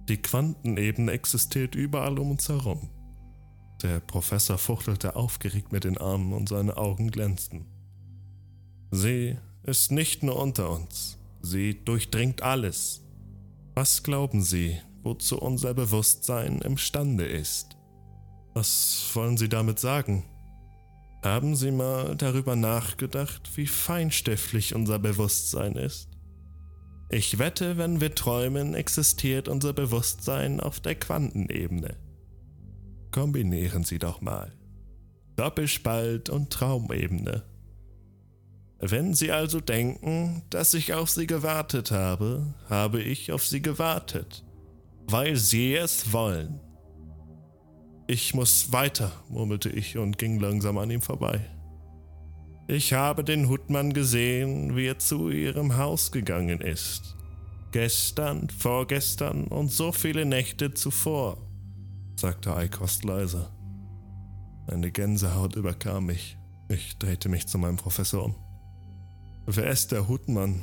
Die 0.10 0.20
Quantenebene 0.20 1.12
existiert 1.12 1.76
überall 1.76 2.18
um 2.18 2.32
uns 2.32 2.50
herum. 2.50 2.90
Der 3.84 4.00
Professor 4.00 4.58
fuchtelte 4.58 5.16
aufgeregt 5.16 5.72
mit 5.72 5.84
den 5.84 5.98
Armen 5.98 6.34
und 6.34 6.50
seine 6.50 6.78
Augen 6.78 7.10
glänzten. 7.10 7.66
Sie 8.92 9.38
ist 9.64 9.92
nicht 9.92 10.22
nur 10.22 10.38
unter 10.38 10.70
uns, 10.70 11.18
sie 11.42 11.84
durchdringt 11.84 12.42
alles. 12.42 13.02
Was 13.74 14.04
glauben 14.04 14.44
Sie, 14.44 14.78
wozu 15.04 15.40
unser 15.40 15.74
Bewusstsein 15.74 16.60
imstande 16.60 17.26
ist. 17.26 17.78
Was 18.54 19.10
wollen 19.14 19.38
Sie 19.38 19.50
damit 19.50 19.80
sagen? 19.80 20.24
Haben 21.24 21.56
Sie 21.56 21.72
mal 21.72 22.16
darüber 22.16 22.56
nachgedacht, 22.56 23.50
wie 23.56 23.68
feinstiftlich 23.68 24.76
unser 24.76 25.00
Bewusstsein 25.00 25.76
ist? 25.76 26.10
Ich 27.10 27.40
wette, 27.40 27.78
wenn 27.78 28.02
wir 28.02 28.16
träumen, 28.16 28.74
existiert 28.74 29.48
unser 29.48 29.74
Bewusstsein 29.74 30.60
auf 30.60 30.80
der 30.80 30.96
Quantenebene. 30.96 31.96
Kombinieren 33.12 33.84
Sie 33.84 34.00
doch 34.00 34.22
mal. 34.22 34.52
Doppelspalt 35.36 36.30
und 36.30 36.50
Traumebene. 36.52 37.44
Wenn 38.80 39.14
Sie 39.14 39.32
also 39.32 39.60
denken, 39.60 40.44
dass 40.50 40.74
ich 40.74 40.94
auf 40.94 41.10
Sie 41.10 41.28
gewartet 41.28 41.92
habe, 41.92 42.54
habe 42.70 43.02
ich 43.02 43.32
auf 43.32 43.46
Sie 43.46 43.62
gewartet 43.62 44.44
weil 45.12 45.36
sie 45.36 45.76
es 45.76 46.14
wollen. 46.14 46.60
Ich 48.08 48.34
muss 48.34 48.72
weiter, 48.72 49.12
murmelte 49.30 49.70
ich 49.70 49.98
und 49.98 50.18
ging 50.18 50.40
langsam 50.40 50.78
an 50.78 50.92
ihm 50.92 51.02
vorbei. 51.02 51.40
Ich 52.68 52.94
habe 52.94 53.24
den 53.24 53.50
Hutmann 53.50 53.94
gesehen, 53.94 54.76
wie 54.76 54.88
er 54.88 55.00
zu 55.00 55.30
ihrem 55.30 55.78
Haus 55.78 56.12
gegangen 56.12 56.62
ist. 56.62 57.16
Gestern, 57.72 58.50
vorgestern 58.50 59.46
und 59.46 59.72
so 59.72 59.92
viele 59.92 60.26
Nächte 60.26 60.74
zuvor, 60.74 61.38
sagte 62.22 62.56
Eikost 62.56 63.04
leise. 63.04 63.50
Eine 64.68 64.92
Gänsehaut 64.92 65.56
überkam 65.56 66.06
mich. 66.06 66.38
Ich 66.70 66.98
drehte 66.98 67.30
mich 67.30 67.48
zu 67.48 67.58
meinem 67.58 67.78
Professor 67.78 68.24
um. 68.24 68.36
Wer 69.48 69.72
ist 69.72 69.92
der 69.92 70.08
Hutmann? 70.08 70.62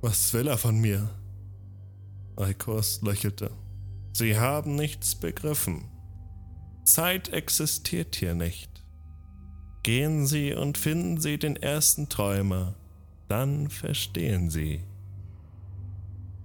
Was 0.00 0.32
will 0.32 0.46
er 0.46 0.56
von 0.56 0.78
mir? 0.78 1.10
Eikos 2.36 3.02
lächelte. 3.02 3.50
Sie 4.12 4.38
haben 4.38 4.76
nichts 4.76 5.16
begriffen. 5.16 5.90
Zeit 6.84 7.30
existiert 7.32 8.14
hier 8.14 8.34
nicht. 8.34 8.84
Gehen 9.82 10.26
Sie 10.26 10.54
und 10.54 10.78
finden 10.78 11.20
Sie 11.20 11.38
den 11.38 11.56
ersten 11.56 12.08
Träumer, 12.08 12.76
dann 13.28 13.68
verstehen 13.68 14.48
Sie. 14.48 14.84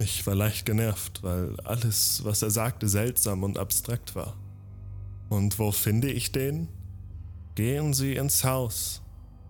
Ich 0.01 0.25
war 0.25 0.33
leicht 0.33 0.65
genervt, 0.65 1.21
weil 1.21 1.59
alles, 1.59 2.21
was 2.23 2.41
er 2.41 2.49
sagte, 2.49 2.89
seltsam 2.89 3.43
und 3.43 3.59
abstrakt 3.59 4.15
war. 4.15 4.35
Und 5.29 5.59
wo 5.59 5.71
finde 5.71 6.09
ich 6.09 6.31
den? 6.31 6.69
Gehen 7.53 7.93
Sie 7.93 8.15
ins 8.15 8.43
Haus, 8.43 9.03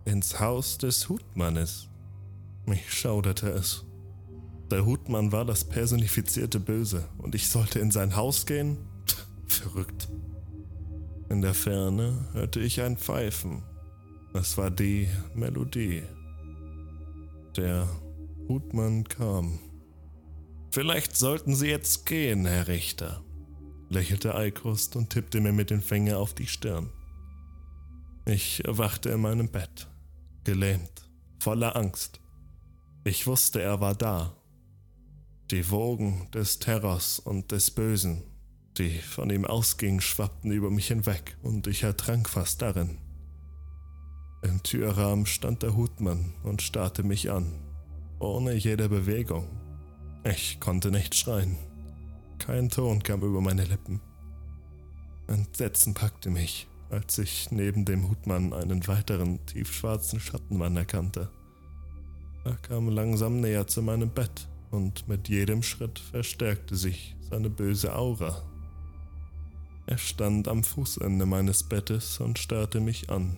ins 0.04 0.42
Haus 0.42 0.78
des 0.78 1.08
Hutmannes. 1.08 1.88
Mich 2.66 2.92
schauderte 2.92 3.50
es. 3.50 3.86
Der 4.70 4.86
Hutmann 4.86 5.32
war 5.32 5.46
das 5.46 5.64
personifizierte 5.64 6.60
Böse 6.60 7.08
und 7.18 7.34
ich 7.34 7.48
sollte 7.48 7.80
in 7.80 7.90
sein 7.90 8.18
Haus 8.18 8.46
gehen? 8.46 8.78
Verrückt. 9.48 10.10
In 11.30 11.42
der 11.42 11.54
Ferne 11.54 12.28
hörte 12.34 12.60
ich 12.60 12.82
ein 12.82 12.98
Pfeifen. 12.98 13.64
Es 14.34 14.58
war 14.58 14.70
die 14.70 15.08
Melodie. 15.34 16.04
Der 17.56 17.88
Hutmann 18.50 19.06
kam. 19.06 19.60
Vielleicht 20.74 21.18
sollten 21.18 21.54
Sie 21.54 21.68
jetzt 21.68 22.06
gehen, 22.06 22.46
Herr 22.46 22.70
Richter, 22.70 23.22
lächelte 23.90 24.36
Eikost 24.36 24.96
und 24.96 25.10
tippte 25.10 25.42
mir 25.42 25.52
mit 25.52 25.70
dem 25.70 25.82
Finger 25.82 26.18
auf 26.18 26.34
die 26.34 26.48
Stirn. 26.48 26.90
Ich 28.26 28.64
erwachte 28.64 29.10
in 29.10 29.20
meinem 29.20 29.50
Bett, 29.50 29.90
gelähmt, 30.46 31.10
voller 31.40 31.76
Angst. 31.76 32.22
Ich 33.04 33.28
wusste, 33.28 33.62
er 33.62 33.82
war 33.82 33.96
da. 33.96 34.38
Die 35.50 35.70
Wogen 35.70 36.30
des 36.34 36.60
Terrors 36.60 37.20
und 37.20 37.52
des 37.52 37.72
Bösen, 37.72 38.24
die 38.78 39.00
von 39.00 39.30
ihm 39.30 39.44
ausgingen, 39.44 40.00
schwappten 40.00 40.54
über 40.54 40.70
mich 40.70 40.88
hinweg 40.88 41.36
und 41.44 41.68
ich 41.68 41.84
ertrank 41.84 42.30
fast 42.30 42.62
darin. 42.62 42.98
Im 44.42 44.64
Türrahmen 44.64 45.26
stand 45.26 45.64
der 45.64 45.76
Hutmann 45.76 46.34
und 46.44 46.62
starrte 46.62 47.04
mich 47.04 47.30
an, 47.30 47.60
ohne 48.20 48.54
jede 48.54 48.88
Bewegung. 48.88 49.61
Ich 50.24 50.60
konnte 50.60 50.92
nicht 50.92 51.16
schreien. 51.16 51.58
Kein 52.38 52.70
Ton 52.70 53.02
kam 53.02 53.22
über 53.22 53.42
meine 53.42 53.66
Lippen. 53.66 54.00
Entsetzen 55.28 55.96
packte 55.96 56.30
mich, 56.30 56.68
als 56.92 57.18
ich 57.18 57.50
neben 57.52 57.86
dem 57.86 58.08
Hutmann 58.08 58.54
einen 58.54 58.88
weiteren 58.88 59.44
tiefschwarzen 59.48 60.20
Schattenmann 60.20 60.78
erkannte. 60.78 61.32
Er 62.44 62.56
kam 62.58 62.90
langsam 62.90 63.40
näher 63.40 63.66
zu 63.66 63.82
meinem 63.82 64.10
Bett 64.12 64.48
und 64.70 65.08
mit 65.08 65.28
jedem 65.28 65.64
Schritt 65.64 65.98
verstärkte 65.98 66.76
sich 66.76 67.16
seine 67.22 67.50
böse 67.50 67.96
Aura. 67.96 68.44
Er 69.88 69.98
stand 69.98 70.48
am 70.48 70.64
Fußende 70.64 71.26
meines 71.26 71.64
Bettes 71.64 72.20
und 72.20 72.38
starrte 72.38 72.80
mich 72.80 73.10
an. 73.10 73.38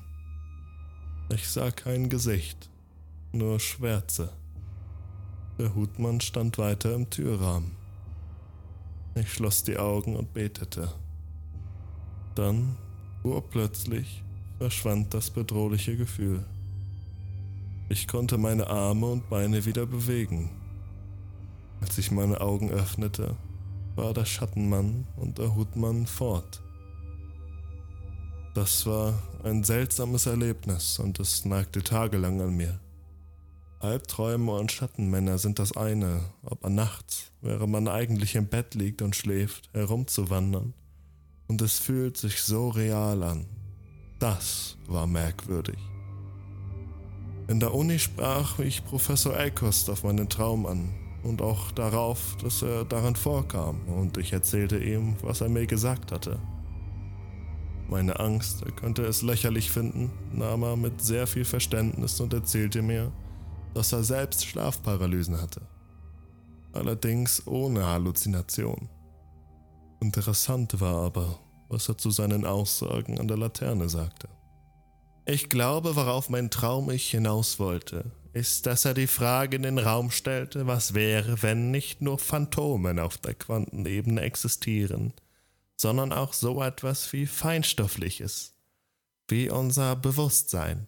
Ich 1.33 1.47
sah 1.47 1.71
kein 1.71 2.09
Gesicht, 2.09 2.69
nur 3.31 3.59
Schwärze. 3.59 4.33
Der 5.59 5.75
Hutmann 5.75 6.19
stand 6.19 6.57
weiter 6.57 6.95
im 6.95 7.09
Türrahmen. 7.09 7.71
Ich 9.13 9.31
schloss 9.31 9.63
die 9.63 9.77
Augen 9.77 10.15
und 10.15 10.33
betete. 10.33 10.91
Dann, 12.33 12.75
urplötzlich, 13.23 14.23
verschwand 14.57 15.13
das 15.13 15.29
bedrohliche 15.29 15.95
Gefühl. 15.95 16.43
Ich 17.89 18.07
konnte 18.07 18.39
meine 18.39 18.65
Arme 18.65 19.05
und 19.05 19.29
Beine 19.29 19.65
wieder 19.65 19.85
bewegen. 19.85 20.49
Als 21.81 21.99
ich 21.99 22.09
meine 22.09 22.41
Augen 22.41 22.71
öffnete, 22.71 23.35
war 23.95 24.13
der 24.15 24.25
Schattenmann 24.25 25.05
und 25.17 25.37
der 25.37 25.53
Hutmann 25.53 26.07
fort. 26.07 26.63
Das 28.55 28.87
war 28.87 29.21
ein 29.43 29.63
seltsames 29.63 30.25
Erlebnis 30.25 30.97
und 30.97 31.19
es 31.19 31.45
nagte 31.45 31.83
tagelang 31.83 32.41
an 32.41 32.55
mir. 32.55 32.79
Albträume 33.83 34.53
und 34.53 34.71
Schattenmänner 34.71 35.37
sind 35.37 35.59
das 35.59 35.75
eine, 35.75 36.21
aber 36.41 36.69
nachts, 36.69 37.31
während 37.41 37.69
man 37.69 37.89
eigentlich 37.89 38.35
im 38.35 38.47
Bett 38.47 38.75
liegt 38.75 39.01
und 39.01 39.13
schläft, 39.13 39.69
herumzuwandern. 39.73 40.73
Und 41.47 41.61
es 41.61 41.79
fühlt 41.79 42.15
sich 42.15 42.41
so 42.41 42.69
real 42.69 43.21
an. 43.23 43.45
Das 44.19 44.77
war 44.87 45.05
merkwürdig. 45.05 45.77
In 47.49 47.59
der 47.59 47.73
Uni 47.73 47.99
sprach 47.99 48.57
mich 48.57 48.85
Professor 48.85 49.35
Elkost 49.35 49.89
auf 49.89 50.05
meinen 50.05 50.29
Traum 50.29 50.65
an 50.65 50.93
und 51.23 51.41
auch 51.41 51.71
darauf, 51.71 52.37
dass 52.41 52.61
er 52.61 52.85
darin 52.85 53.17
vorkam, 53.17 53.81
und 53.89 54.17
ich 54.17 54.31
erzählte 54.31 54.77
ihm, 54.77 55.17
was 55.21 55.41
er 55.41 55.49
mir 55.49 55.67
gesagt 55.67 56.13
hatte. 56.13 56.39
Meine 57.89 58.17
Angst, 58.17 58.63
er 58.65 58.71
könnte 58.71 59.03
es 59.03 59.23
lächerlich 59.23 59.71
finden, 59.71 60.09
nahm 60.31 60.63
er 60.63 60.77
mit 60.77 61.01
sehr 61.01 61.27
viel 61.27 61.43
Verständnis 61.43 62.21
und 62.21 62.31
erzählte 62.31 62.81
mir, 62.81 63.11
dass 63.73 63.91
er 63.91 64.03
selbst 64.03 64.45
Schlafparalysen 64.45 65.41
hatte. 65.41 65.61
Allerdings 66.73 67.45
ohne 67.47 67.85
Halluzination. 67.85 68.89
Interessant 70.01 70.79
war 70.81 71.05
aber, 71.05 71.39
was 71.69 71.87
er 71.87 71.97
zu 71.97 72.11
seinen 72.11 72.45
Aussagen 72.45 73.19
an 73.19 73.27
der 73.27 73.37
Laterne 73.37 73.89
sagte. 73.89 74.27
Ich 75.25 75.49
glaube, 75.49 75.95
worauf 75.95 76.29
mein 76.29 76.49
Traum 76.49 76.89
ich 76.89 77.09
hinaus 77.09 77.57
wollte, 77.57 78.11
ist, 78.33 78.65
dass 78.65 78.83
er 78.83 78.93
die 78.93 79.07
Frage 79.07 79.55
in 79.55 79.63
den 79.63 79.77
Raum 79.77 80.11
stellte, 80.11 80.67
was 80.67 80.93
wäre, 80.93 81.41
wenn 81.41 81.71
nicht 81.71 82.01
nur 82.01 82.19
Phantomen 82.19 82.99
auf 82.99 83.17
der 83.17 83.35
Quantenebene 83.35 84.21
existieren, 84.21 85.13
sondern 85.77 86.11
auch 86.11 86.33
so 86.33 86.61
etwas 86.61 87.13
wie 87.13 87.25
Feinstoffliches, 87.25 88.55
wie 89.29 89.49
unser 89.49 89.95
Bewusstsein. 89.95 90.87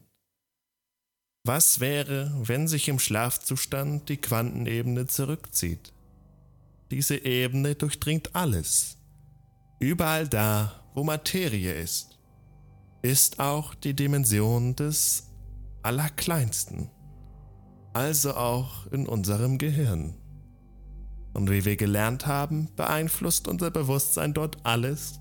Was 1.47 1.79
wäre, 1.79 2.31
wenn 2.41 2.67
sich 2.67 2.88
im 2.88 2.97
Schlafzustand 2.97 4.10
die 4.10 4.17
Quantenebene 4.17 5.05
zurückzieht? 5.05 5.93
Diese 6.89 7.23
Ebene 7.23 7.75
durchdringt 7.75 8.36
alles. 8.36 8.97
Überall 9.77 10.27
da, 10.27 10.84
wo 10.95 11.03
Materie 11.03 11.71
ist, 11.71 12.17
ist 13.03 13.39
auch 13.39 13.75
die 13.75 13.93
Dimension 13.93 14.75
des 14.75 15.27
Allerkleinsten, 15.84 16.89
also 17.93 18.36
auch 18.36 18.88
in 18.88 19.08
unserem 19.08 19.60
Gehirn. 19.60 20.15
Und 21.34 21.51
wie 21.51 21.63
wir 21.63 21.75
gelernt 21.75 22.25
haben, 22.25 22.69
beeinflusst 22.75 23.47
unser 23.47 23.69
Bewusstsein 23.69 24.34
dort 24.34 24.65
alles, 24.65 25.19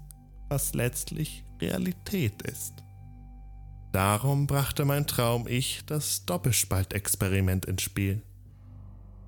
was 0.49 0.73
letztlich 0.73 1.45
Realität 1.61 2.41
ist. 2.43 2.84
Darum 3.95 4.49
brachte 4.49 4.85
mein 4.85 5.07
Traum-Ich 5.07 5.85
das 5.87 6.27
Doppelspaltexperiment 6.27 7.65
ins 7.65 7.83
Spiel. 7.83 8.23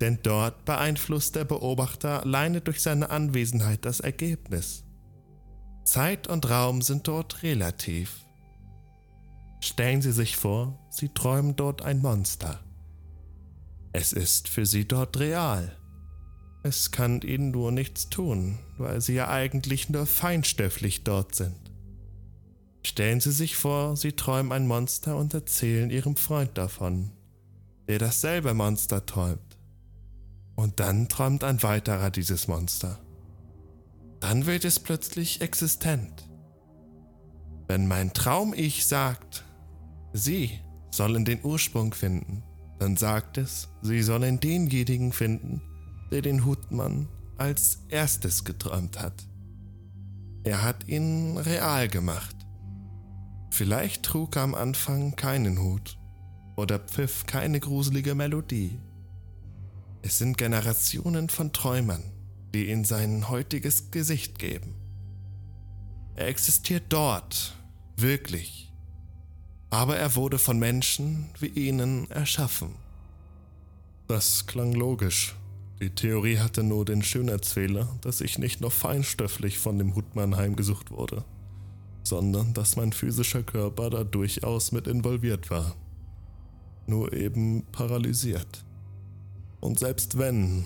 Denn 0.01 0.19
dort 0.23 0.65
beeinflusst 0.65 1.37
der 1.37 1.45
Beobachter 1.45 2.23
alleine 2.23 2.59
durch 2.59 2.81
seine 2.81 3.09
Anwesenheit 3.09 3.85
das 3.85 4.01
Ergebnis. 4.01 4.83
Zeit 5.85 6.27
und 6.27 6.49
Raum 6.49 6.81
sind 6.81 7.07
dort 7.07 7.43
relativ. 7.43 8.25
Stellen 9.61 10.01
Sie 10.01 10.11
sich 10.11 10.35
vor, 10.35 10.77
Sie 10.89 11.07
träumen 11.13 11.55
dort 11.55 11.83
ein 11.83 11.99
Monster. 11.99 12.59
Es 13.93 14.11
ist 14.11 14.49
für 14.49 14.65
Sie 14.65 14.85
dort 14.85 15.17
real. 15.17 15.77
Es 16.63 16.91
kann 16.91 17.21
Ihnen 17.21 17.51
nur 17.51 17.71
nichts 17.71 18.09
tun, 18.09 18.59
weil 18.77 18.99
Sie 18.99 19.13
ja 19.13 19.29
eigentlich 19.29 19.87
nur 19.87 20.05
feinstofflich 20.05 21.05
dort 21.05 21.35
sind. 21.35 21.66
Stellen 22.87 23.19
Sie 23.19 23.33
sich 23.33 23.57
vor, 23.57 23.97
Sie 23.97 24.13
träumen 24.13 24.53
ein 24.53 24.65
Monster 24.65 25.17
und 25.17 25.33
erzählen 25.33 25.89
Ihrem 25.89 26.15
Freund 26.15 26.57
davon, 26.57 27.11
der 27.89 27.99
dasselbe 27.99 28.53
Monster 28.53 29.05
träumt. 29.05 29.57
Und 30.55 30.79
dann 30.79 31.09
träumt 31.09 31.43
ein 31.43 31.61
weiterer 31.63 32.11
dieses 32.11 32.47
Monster. 32.47 32.97
Dann 34.21 34.45
wird 34.45 34.63
es 34.63 34.79
plötzlich 34.79 35.41
existent. 35.41 36.29
Wenn 37.67 37.89
mein 37.89 38.13
Traum-Ich 38.13 38.85
sagt, 38.85 39.43
Sie 40.13 40.57
sollen 40.89 41.25
den 41.25 41.43
Ursprung 41.43 41.93
finden, 41.93 42.41
dann 42.79 42.95
sagt 42.95 43.37
es, 43.37 43.67
Sie 43.81 44.01
sollen 44.01 44.39
denjenigen 44.39 45.11
finden, 45.11 45.61
der 46.09 46.21
den 46.21 46.45
Hutmann 46.45 47.09
als 47.35 47.79
erstes 47.89 48.45
geträumt 48.45 48.97
hat. 48.97 49.25
Er 50.45 50.63
hat 50.63 50.87
ihn 50.87 51.37
real 51.37 51.89
gemacht. 51.89 52.36
Vielleicht 53.49 54.03
trug 54.03 54.35
er 54.35 54.43
am 54.43 54.55
Anfang 54.55 55.15
keinen 55.15 55.59
Hut 55.59 55.97
oder 56.55 56.79
pfiff 56.79 57.25
keine 57.25 57.59
gruselige 57.59 58.15
Melodie. 58.15 58.79
Es 60.01 60.17
sind 60.17 60.37
Generationen 60.37 61.29
von 61.29 61.53
Träumern, 61.53 62.03
die 62.53 62.69
ihm 62.69 62.85
sein 62.85 63.29
heutiges 63.29 63.91
Gesicht 63.91 64.39
geben. 64.39 64.75
Er 66.15 66.27
existiert 66.27 66.85
dort, 66.89 67.55
wirklich, 67.95 68.71
aber 69.69 69.97
er 69.97 70.15
wurde 70.15 70.39
von 70.39 70.57
Menschen 70.57 71.29
wie 71.39 71.47
ihnen 71.47 72.09
erschaffen. 72.09 72.75
Das 74.07 74.47
klang 74.47 74.73
logisch. 74.73 75.35
Die 75.79 75.91
Theorie 75.91 76.39
hatte 76.39 76.63
nur 76.63 76.85
den 76.85 77.03
Schönheitsfehler, 77.03 77.87
dass 78.01 78.21
ich 78.21 78.39
nicht 78.39 78.61
noch 78.61 78.71
feinstofflich 78.71 79.59
von 79.59 79.77
dem 79.77 79.95
Hutmann 79.95 80.35
heimgesucht 80.35 80.89
wurde 80.89 81.23
sondern 82.07 82.53
dass 82.53 82.75
mein 82.75 82.93
physischer 82.93 83.43
Körper 83.43 83.89
da 83.89 84.03
durchaus 84.03 84.71
mit 84.71 84.87
involviert 84.87 85.49
war. 85.49 85.75
Nur 86.85 87.13
eben 87.13 87.65
paralysiert. 87.71 88.63
Und 89.59 89.79
selbst 89.79 90.17
wenn, 90.17 90.65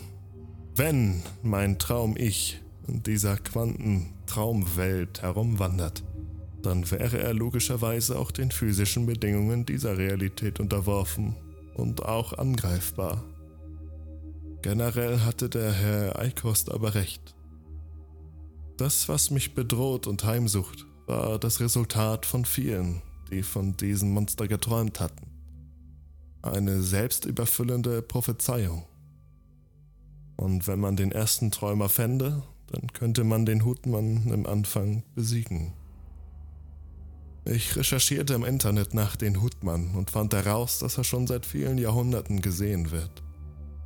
wenn 0.76 1.24
mein 1.44 1.80
Traum-Ich 1.80 2.62
in 2.88 3.04
dieser 3.04 3.38
Quantentraumwelt 3.38 5.22
herumwandert, 5.22 6.04
dann 6.62 6.90
wäre 6.92 7.20
er 7.20 7.34
logischerweise 7.34 8.20
auch 8.20 8.32
den 8.32 8.52
physischen 8.52 9.06
Bedingungen 9.06 9.66
dieser 9.66 9.98
Realität 9.98 10.60
unterworfen 10.60 11.36
und 11.74 12.06
auch 12.06 12.34
angreifbar. 12.34 13.24
Generell 14.62 15.22
hatte 15.22 15.50
der 15.50 15.72
Herr 15.72 16.20
Eikost 16.20 16.72
aber 16.72 16.94
recht. 16.94 17.36
Das, 18.78 19.10
was 19.10 19.32
mich 19.32 19.56
bedroht 19.56 20.06
und 20.06 20.24
heimsucht, 20.24 20.86
war 21.08 21.40
das 21.40 21.60
Resultat 21.60 22.26
von 22.26 22.46
vielen, 22.46 23.02
die 23.32 23.44
von 23.44 23.76
diesem 23.78 24.12
Monster 24.12 24.48
geträumt 24.48 25.00
hatten. 25.00 25.28
Eine 26.42 26.82
selbstüberfüllende 26.82 28.02
Prophezeiung. 28.02 28.86
Und 30.38 30.68
wenn 30.68 30.80
man 30.80 30.96
den 30.96 31.12
ersten 31.12 31.52
Träumer 31.52 31.88
fände, 31.88 32.44
dann 32.68 32.92
könnte 32.94 33.24
man 33.24 33.46
den 33.46 33.66
Hutmann 33.66 34.32
im 34.32 34.46
Anfang 34.46 35.04
besiegen. 35.14 35.74
Ich 37.46 37.76
recherchierte 37.76 38.36
im 38.36 38.44
Internet 38.44 38.94
nach 38.94 39.16
den 39.16 39.42
Hutmann 39.42 39.96
und 39.96 40.12
fand 40.12 40.34
heraus, 40.34 40.80
dass 40.80 40.98
er 40.98 41.04
schon 41.04 41.26
seit 41.28 41.46
vielen 41.46 41.78
Jahrhunderten 41.78 42.42
gesehen 42.42 42.92
wird. 42.92 43.24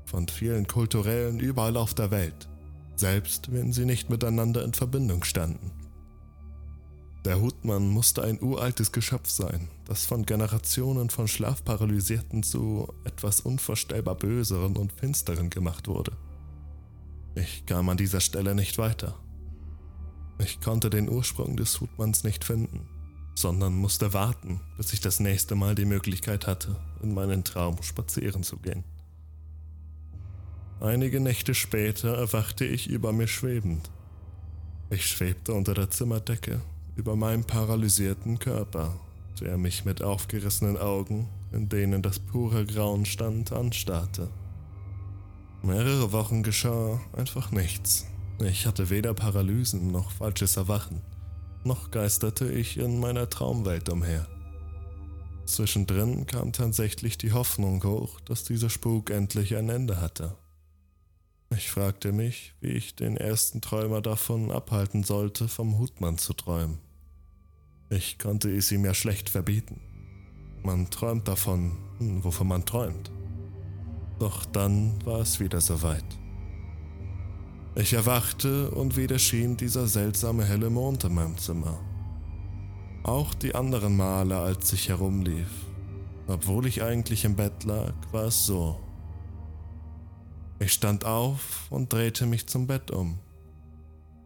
Von 0.06 0.28
vielen 0.28 0.68
Kulturellen 0.68 1.40
überall 1.40 1.78
auf 1.78 1.94
der 1.94 2.12
Welt, 2.12 2.50
selbst 2.96 3.52
wenn 3.52 3.72
sie 3.72 3.86
nicht 3.86 4.10
miteinander 4.10 4.64
in 4.64 4.74
Verbindung 4.74 5.24
standen. 5.24 5.72
Der 7.26 7.42
Hutmann 7.42 7.90
musste 7.90 8.24
ein 8.24 8.42
uraltes 8.42 8.92
Geschöpf 8.92 9.30
sein, 9.30 9.68
das 9.86 10.06
von 10.06 10.26
Generationen 10.26 11.10
von 11.10 11.28
Schlafparalysierten 11.28 12.44
zu 12.44 12.88
etwas 13.04 13.42
unvorstellbar 13.42 14.16
Böseren 14.16 14.78
und 14.78 14.94
Finsteren 14.94 15.50
gemacht 15.50 15.88
wurde. 15.88 16.12
Ich 17.34 17.66
kam 17.66 17.90
an 17.90 17.98
dieser 17.98 18.22
Stelle 18.22 18.56
nicht 18.56 18.78
weiter. 18.78 19.16
Ich 20.38 20.62
konnte 20.62 20.90
den 20.90 21.10
Ursprung 21.10 21.58
des 21.58 21.82
Hutmanns 21.82 22.24
nicht 22.24 22.44
finden 22.44 22.88
sondern 23.36 23.76
musste 23.76 24.14
warten, 24.14 24.62
bis 24.78 24.94
ich 24.94 25.02
das 25.02 25.20
nächste 25.20 25.56
Mal 25.56 25.76
die 25.76 25.86
Möglichkeit 25.86 26.48
hatte, 26.48 26.78
in 27.04 27.14
meinen 27.14 27.44
Traum 27.44 27.82
spazieren 27.84 28.44
zu 28.44 28.58
gehen. 28.58 28.84
Einige 30.80 31.20
Nächte 31.20 31.54
später 31.54 32.18
erwachte 32.18 32.66
ich 32.66 32.88
über 32.88 33.14
mir 33.14 33.28
schwebend. 33.28 33.90
Ich 34.90 35.06
schwebte 35.08 35.54
unter 35.54 35.74
der 35.74 35.90
Zimmerdecke 35.90 36.62
über 36.96 37.16
meinem 37.16 37.44
paralysierten 37.44 38.40
Körper, 38.40 39.00
der 39.40 39.58
mich 39.58 39.86
mit 39.86 40.02
aufgerissenen 40.02 40.78
Augen, 40.78 41.30
in 41.52 41.70
denen 41.70 42.02
das 42.02 42.20
pure 42.20 42.66
Grauen 42.66 43.06
stand, 43.06 43.52
anstarrte. 43.52 44.30
Mehrere 45.62 46.12
Wochen 46.12 46.44
geschah 46.44 47.00
einfach 47.14 47.52
nichts. 47.52 48.06
Ich 48.44 48.66
hatte 48.66 48.90
weder 48.90 49.14
Paralysen 49.14 49.92
noch 49.92 50.12
falsches 50.12 50.58
Erwachen 50.58 51.02
noch 51.66 51.90
geisterte 51.92 52.52
ich 52.52 52.78
in 52.78 53.00
meiner 53.00 53.30
Traumwelt 53.30 53.90
umher. 53.90 54.28
Zwischendrin 55.46 56.26
kam 56.28 56.54
tatsächlich 56.54 57.18
die 57.18 57.34
Hoffnung 57.34 57.84
hoch, 57.84 58.20
dass 58.22 58.44
dieser 58.44 58.70
Spuk 58.70 59.10
endlich 59.10 59.56
ein 59.56 59.70
Ende 59.70 60.00
hatte. 60.00 60.36
Ich 61.56 61.70
fragte 61.70 62.12
mich, 62.12 62.54
wie 62.62 62.70
ich 62.70 62.96
den 62.96 63.18
ersten 63.18 63.62
Träumer 63.62 64.02
davon 64.02 64.52
abhalten 64.52 65.04
sollte, 65.04 65.48
vom 65.48 65.78
Hutmann 65.78 66.18
zu 66.18 66.34
träumen. 66.34 66.80
Ich 67.90 68.18
konnte 68.18 68.50
es 68.56 68.72
ihm 68.72 68.84
ja 68.84 68.94
schlecht 68.94 69.30
verbieten. 69.30 69.80
Man 70.64 70.90
träumt 70.90 71.28
davon, 71.28 71.78
hm, 72.00 72.24
wovon 72.24 72.48
man 72.48 72.66
träumt. 72.66 73.12
Doch 74.20 74.46
dann 74.46 74.94
war 75.06 75.20
es 75.20 75.40
wieder 75.40 75.62
soweit. 75.62 76.06
Ich 77.76 77.94
erwachte 77.94 78.72
und 78.72 78.96
wieder 78.96 79.20
schien 79.20 79.58
dieser 79.58 79.88
seltsame 79.88 80.46
helle 80.46 80.70
Mond 80.70 81.04
in 81.04 81.14
meinem 81.14 81.38
Zimmer. 81.38 81.78
Auch 83.04 83.34
die 83.34 83.54
anderen 83.54 83.96
Male, 83.98 84.40
als 84.40 84.74
ich 84.74 84.90
herumlief. 84.90 85.50
Obwohl 86.28 86.66
ich 86.66 86.82
eigentlich 86.82 87.26
im 87.26 87.36
Bett 87.36 87.66
lag, 87.66 87.94
war 88.12 88.26
es 88.26 88.46
so. 88.46 88.80
Ich 90.58 90.74
stand 90.74 91.06
auf 91.06 91.68
und 91.70 91.94
drehte 91.94 92.26
mich 92.26 92.48
zum 92.48 92.66
Bett 92.66 92.90
um. 92.90 93.20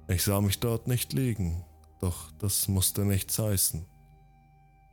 Ich 0.07 0.23
sah 0.23 0.39
mich 0.39 0.59
dort 0.59 0.87
nicht 0.87 1.11
liegen, 1.11 1.65
doch 1.99 2.31
das 2.39 2.67
musste 2.67 3.05
nichts 3.05 3.39
heißen. 3.39 3.85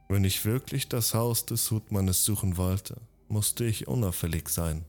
Wenn 0.09 0.25
ich 0.25 0.45
wirklich 0.45 0.89
das 0.89 1.15
Haus 1.15 1.47
des 1.47 1.71
Hutmannes 1.71 2.25
suchen 2.25 2.57
wollte, 2.57 3.01
musste 3.29 3.65
ich 3.65 3.89
unauffällig 3.89 4.49
sein. 4.49 4.85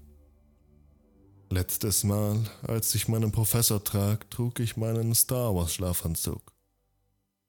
Letztes 1.50 2.04
Mal, 2.04 2.44
als 2.62 2.94
ich 2.94 3.08
meinen 3.08 3.32
Professor 3.32 3.84
trag, 3.84 4.30
trug 4.30 4.60
ich 4.60 4.78
meinen 4.78 5.16
Star 5.16 5.56
Wars 5.56 5.74
Schlafanzug. 5.74 6.54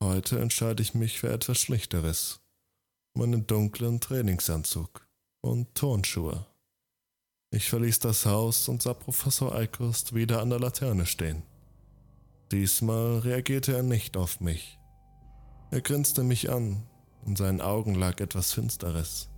Heute 0.01 0.39
entscheide 0.39 0.83
ich 0.83 0.95
mich 0.95 1.19
für 1.19 1.31
etwas 1.31 1.59
Schlichteres. 1.59 2.41
Meinen 3.15 3.47
dunklen 3.47 4.01
Trainingsanzug 4.01 5.07
und 5.41 5.75
Turnschuhe. 5.75 6.47
Ich 7.51 7.69
verließ 7.69 7.99
das 7.99 8.25
Haus 8.25 8.69
und 8.69 8.83
sah 8.83 8.95
Professor 8.95 9.55
Eikost 9.55 10.15
wieder 10.15 10.41
an 10.41 10.51
der 10.51 10.61
Laterne 10.61 11.05
stehen. 11.05 11.43
Diesmal 12.51 13.19
reagierte 13.19 13.77
er 13.77 13.83
nicht 13.83 14.17
auf 14.17 14.41
mich. 14.41 14.79
Er 15.71 15.83
grinste 15.83 16.23
mich 16.23 16.51
an, 16.51 16.83
in 17.27 17.37
seinen 17.37 17.61
Augen 17.61 17.95
lag 17.95 18.21
etwas 18.21 18.53
Finsteres. 18.53 19.29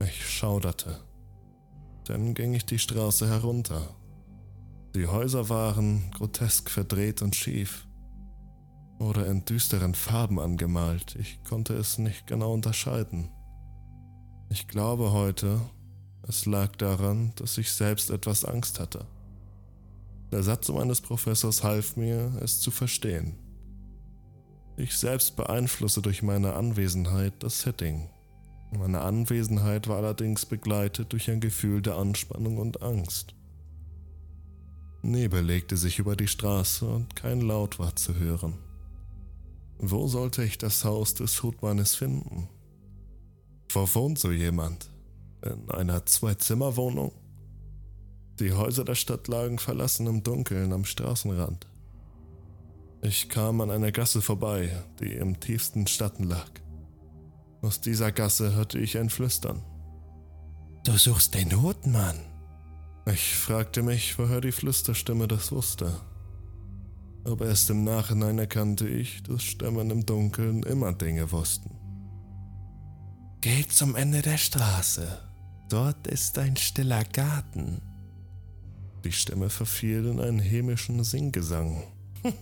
Ich 0.00 0.26
schauderte. 0.26 0.98
Dann 2.04 2.32
ging 2.32 2.54
ich 2.54 2.64
die 2.64 2.78
Straße 2.78 3.28
herunter. 3.28 3.94
Die 4.94 5.06
Häuser 5.06 5.48
waren 5.50 6.10
grotesk 6.12 6.70
verdreht 6.70 7.22
und 7.22 7.36
schief 7.36 7.86
oder 8.98 9.26
in 9.26 9.44
düsteren 9.44 9.94
Farben 9.94 10.40
angemalt. 10.40 11.16
Ich 11.16 11.44
konnte 11.44 11.74
es 11.74 11.98
nicht 11.98 12.26
genau 12.26 12.52
unterscheiden. 12.54 13.30
Ich 14.48 14.68
glaube 14.68 15.12
heute, 15.12 15.60
es 16.26 16.46
lag 16.46 16.76
daran, 16.76 17.32
dass 17.36 17.58
ich 17.58 17.72
selbst 17.72 18.10
etwas 18.10 18.44
Angst 18.44 18.80
hatte. 18.80 19.06
Der 20.32 20.42
Satz 20.42 20.70
meines 20.70 21.02
Professors 21.02 21.62
half 21.62 21.96
mir, 21.96 22.32
es 22.40 22.58
zu 22.58 22.70
verstehen. 22.70 23.34
Ich 24.78 24.96
selbst 24.96 25.36
beeinflusse 25.36 26.00
durch 26.00 26.22
meine 26.22 26.54
Anwesenheit 26.54 27.34
das 27.40 27.60
Setting. 27.60 28.08
Meine 28.72 29.02
Anwesenheit 29.02 29.88
war 29.88 29.98
allerdings 29.98 30.46
begleitet 30.46 31.12
durch 31.12 31.30
ein 31.30 31.40
Gefühl 31.40 31.82
der 31.82 31.96
Anspannung 31.96 32.56
und 32.56 32.82
Angst. 32.82 33.34
Nebel 35.02 35.44
legte 35.44 35.76
sich 35.76 35.98
über 35.98 36.16
die 36.16 36.28
Straße 36.28 36.88
und 36.88 37.14
kein 37.14 37.42
Laut 37.42 37.78
war 37.78 37.94
zu 37.94 38.14
hören. 38.14 38.54
Wo 39.78 40.08
sollte 40.08 40.44
ich 40.44 40.56
das 40.56 40.84
Haus 40.84 41.12
des 41.12 41.42
Hutmannes 41.42 41.94
finden? 41.94 42.48
Wo 43.68 43.86
wohnt 43.94 44.18
so 44.18 44.30
jemand? 44.30 44.88
In 45.44 45.68
einer 45.70 46.06
Zwei-Zimmer-Wohnung? 46.06 47.12
Die 48.42 48.52
Häuser 48.52 48.84
der 48.84 48.96
Stadt 48.96 49.28
lagen 49.28 49.60
verlassen 49.60 50.08
im 50.08 50.24
Dunkeln 50.24 50.72
am 50.72 50.84
Straßenrand. 50.84 51.68
Ich 53.00 53.28
kam 53.28 53.60
an 53.60 53.70
einer 53.70 53.92
Gasse 53.92 54.20
vorbei, 54.20 54.68
die 54.98 55.12
im 55.12 55.38
tiefsten 55.38 55.86
Statten 55.86 56.24
lag. 56.24 56.50
Aus 57.60 57.80
dieser 57.80 58.10
Gasse 58.10 58.56
hörte 58.56 58.80
ich 58.80 58.98
ein 58.98 59.10
Flüstern. 59.10 59.62
Du 60.84 60.98
suchst 60.98 61.36
den 61.36 61.62
Hutmann. 61.62 62.18
Ich 63.06 63.36
fragte 63.36 63.84
mich, 63.84 64.18
woher 64.18 64.40
die 64.40 64.50
Flüsterstimme 64.50 65.28
das 65.28 65.52
wusste. 65.52 66.00
Aber 67.22 67.46
erst 67.46 67.70
im 67.70 67.84
Nachhinein 67.84 68.40
erkannte 68.40 68.88
ich, 68.88 69.22
dass 69.22 69.44
Stimmen 69.44 69.88
im 69.90 70.04
Dunkeln 70.04 70.64
immer 70.64 70.92
Dinge 70.92 71.30
wussten. 71.30 71.78
Geh 73.40 73.64
zum 73.68 73.94
Ende 73.94 74.20
der 74.20 74.38
Straße. 74.38 75.06
Dort 75.68 76.08
ist 76.08 76.38
ein 76.38 76.56
stiller 76.56 77.04
Garten. 77.04 77.80
Die 79.04 79.12
Stimme 79.12 79.50
verfiel 79.50 80.06
in 80.06 80.20
einen 80.20 80.38
hämischen 80.38 81.02
Singgesang. 81.04 81.82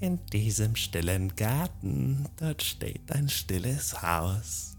In 0.00 0.18
diesem 0.32 0.76
stillen 0.76 1.34
Garten, 1.34 2.28
dort 2.36 2.62
steht 2.62 3.10
ein 3.10 3.30
stilles 3.30 4.02
Haus 4.02 4.74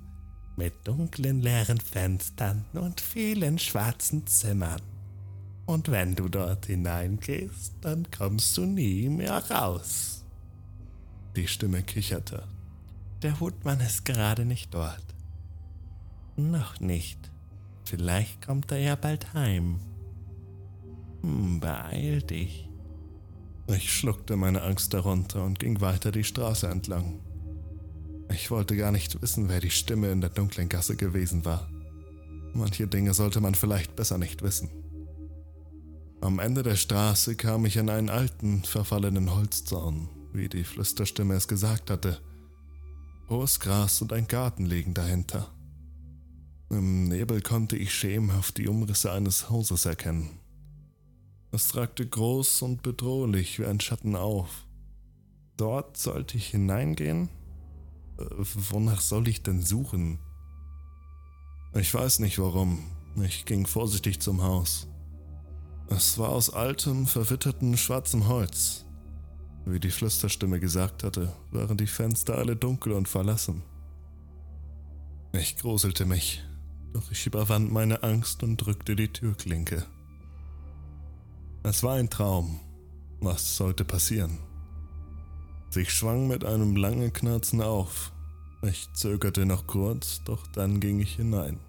mit 0.58 0.88
dunklen 0.88 1.42
leeren 1.42 1.80
Fenstern 1.80 2.66
und 2.74 3.02
vielen 3.02 3.60
schwarzen 3.60 4.26
Zimmern. 4.26 4.82
Und 5.66 5.90
wenn 5.90 6.16
du 6.16 6.30
dort 6.30 6.68
hineingehst, 6.68 7.74
dann 7.82 8.10
kommst 8.12 8.56
du 8.58 8.66
nie 8.66 9.10
mehr 9.10 9.38
raus. 9.50 10.24
Die 11.36 11.48
Stimme 11.48 11.84
kicherte. 11.84 12.48
Der 13.22 13.40
Hutmann 13.40 13.80
ist 13.80 14.06
gerade 14.06 14.46
nicht 14.46 14.74
dort. 14.74 15.04
Noch 16.38 16.80
nicht. 16.80 17.32
Vielleicht 17.86 18.46
kommt 18.46 18.72
er 18.72 18.80
ja 18.80 18.96
bald 18.96 19.34
heim. 19.34 19.80
Hm, 21.22 21.60
beeil 21.60 22.22
dich. 22.22 22.70
Ich 23.68 23.92
schluckte 23.92 24.36
meine 24.36 24.62
Angst 24.62 24.94
darunter 24.94 25.44
und 25.44 25.60
ging 25.60 25.82
weiter 25.82 26.12
die 26.12 26.24
Straße 26.24 26.68
entlang. 26.68 27.20
Ich 28.32 28.52
wollte 28.52 28.76
gar 28.76 28.92
nicht 28.92 29.22
wissen, 29.22 29.50
wer 29.50 29.60
die 29.60 29.70
Stimme 29.70 30.12
in 30.12 30.22
der 30.22 30.30
dunklen 30.30 30.70
Gasse 30.70 30.96
gewesen 30.96 31.46
war. 31.46 31.70
Manche 32.54 32.88
Dinge 32.88 33.14
sollte 33.14 33.42
man 33.42 33.56
vielleicht 33.56 33.96
besser 33.96 34.18
nicht 34.18 34.42
wissen. 34.42 34.70
Am 36.22 36.40
Ende 36.40 36.64
der 36.64 36.76
Straße 36.76 37.36
kam 37.36 37.66
ich 37.66 37.78
an 37.80 37.90
einen 37.90 38.10
alten, 38.10 38.64
verfallenen 38.64 39.34
Holzzaun, 39.34 40.10
wie 40.34 40.50
die 40.50 40.64
Flüsterstimme 40.64 41.36
es 41.36 41.48
gesagt 41.48 41.92
hatte. 41.92 42.20
Hohes 43.30 43.60
Gras 43.60 44.02
und 44.02 44.14
ein 44.14 44.28
Garten 44.28 44.66
liegen 44.66 44.94
dahinter. 44.94 45.55
Im 46.70 47.08
Nebel 47.08 47.42
konnte 47.42 47.78
ich 47.78 47.94
schemenhaft 47.94 48.58
die 48.58 48.68
Umrisse 48.68 49.12
eines 49.12 49.50
Hauses 49.50 49.86
erkennen. 49.86 50.40
Es 51.52 51.76
ragte 51.76 52.06
groß 52.06 52.64
und 52.64 52.82
bedrohlich 52.82 53.60
wie 53.60 53.66
ein 53.66 53.80
Schatten 53.80 54.16
auf. 54.16 54.66
Dort 55.58 55.96
sollte 55.98 56.38
ich 56.38 56.48
hineingehen? 56.48 57.30
Äh, 58.18 58.26
wonach 58.72 59.00
soll 59.00 59.28
ich 59.28 59.44
denn 59.44 59.62
suchen? 59.62 60.20
Ich 61.74 61.94
weiß 61.94 62.20
nicht 62.20 62.40
warum. 62.40 62.84
Ich 63.24 63.46
ging 63.46 63.66
vorsichtig 63.66 64.20
zum 64.20 64.42
Haus. 64.42 64.88
Es 65.88 66.18
war 66.18 66.30
aus 66.30 66.50
altem, 66.50 67.06
verwittertem, 67.06 67.78
schwarzem 67.78 68.28
Holz. 68.28 68.86
Wie 69.66 69.80
die 69.80 69.92
Flüsterstimme 69.92 70.60
gesagt 70.60 71.04
hatte, 71.04 71.34
waren 71.52 71.78
die 71.78 71.88
Fenster 71.88 72.38
alle 72.38 72.56
dunkel 72.56 72.94
und 72.94 73.08
verlassen. 73.08 73.64
Ich 75.32 75.58
gruselte 75.58 76.06
mich, 76.06 76.44
doch 76.96 77.12
ich 77.12 77.28
überwand 77.28 77.74
meine 77.74 78.04
Angst 78.04 78.42
und 78.42 78.56
drückte 78.56 78.96
die 78.96 79.10
Türklinke. 79.10 79.86
Es 81.62 81.84
war 81.84 81.96
ein 81.96 82.10
Traum. 82.10 82.62
Was 83.20 83.58
sollte 83.58 83.84
passieren? 83.84 84.38
Sie 85.72 85.84
schwang 85.86 86.30
mit 86.30 86.46
einem 86.46 86.78
langen 86.78 87.12
Knarzen 87.12 87.62
auf. 87.62 88.14
Ich 88.62 88.88
zögerte 88.94 89.46
noch 89.46 89.68
kurz, 89.68 90.24
doch 90.24 90.48
dann 90.48 90.80
ging 90.80 91.02
ich 91.02 91.18
hinein. 91.18 91.60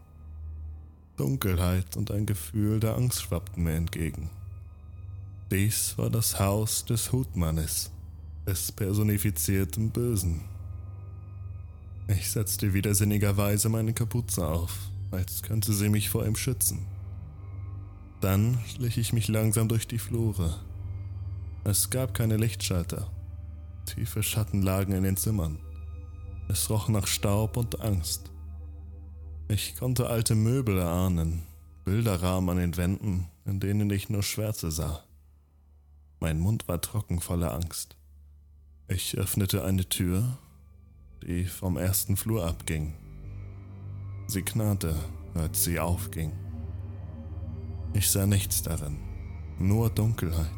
Dunkelheit 1.16 1.96
und 1.96 2.12
ein 2.12 2.26
Gefühl 2.26 2.78
der 2.78 2.94
Angst 2.94 3.22
schwappten 3.22 3.64
mir 3.64 3.74
entgegen. 3.74 4.30
Dies 5.50 5.98
war 5.98 6.08
das 6.08 6.38
Haus 6.38 6.84
des 6.84 7.10
Hutmannes, 7.10 7.90
des 8.46 8.70
personifizierten 8.70 9.90
Bösen. 9.90 10.42
Ich 12.06 12.30
setzte 12.30 12.74
widersinnigerweise 12.74 13.68
meine 13.68 13.92
Kapuze 13.92 14.46
auf, 14.46 14.72
als 15.10 15.42
könnte 15.42 15.72
sie 15.72 15.88
mich 15.88 16.10
vor 16.10 16.26
ihm 16.26 16.36
schützen. 16.36 16.86
Dann 18.20 18.58
schlich 18.66 18.98
ich 18.98 19.12
mich 19.12 19.28
langsam 19.28 19.68
durch 19.68 19.86
die 19.86 19.98
Flure. 19.98 20.58
Es 21.64 21.90
gab 21.90 22.14
keine 22.14 22.36
Lichtschalter. 22.36 23.10
Tiefe 23.86 24.22
Schatten 24.22 24.62
lagen 24.62 24.92
in 24.92 25.02
den 25.02 25.16
Zimmern. 25.16 25.58
Es 26.48 26.70
roch 26.70 26.88
nach 26.88 27.06
Staub 27.06 27.56
und 27.56 27.80
Angst. 27.80 28.30
Ich 29.48 29.76
konnte 29.76 30.08
alte 30.08 30.34
Möbel 30.34 30.78
erahnen, 30.78 31.42
Bilderrahmen 31.84 32.50
an 32.50 32.56
den 32.56 32.76
Wänden, 32.76 33.28
in 33.44 33.60
denen 33.60 33.90
ich 33.90 34.08
nur 34.08 34.22
Schwärze 34.22 34.70
sah. 34.70 35.04
Mein 36.18 36.40
Mund 36.40 36.66
war 36.66 36.80
trocken 36.80 37.20
voller 37.20 37.54
Angst. 37.54 37.96
Ich 38.88 39.16
öffnete 39.16 39.64
eine 39.64 39.88
Tür, 39.88 40.38
die 41.22 41.44
vom 41.44 41.76
ersten 41.76 42.16
Flur 42.16 42.46
abging. 42.46 42.94
Sie 44.26 44.42
knarrte, 44.42 44.94
als 45.34 45.64
sie 45.64 45.78
aufging. 45.78 46.32
Ich 47.92 48.10
sah 48.10 48.26
nichts 48.26 48.62
darin, 48.62 48.98
nur 49.58 49.88
Dunkelheit. 49.90 50.50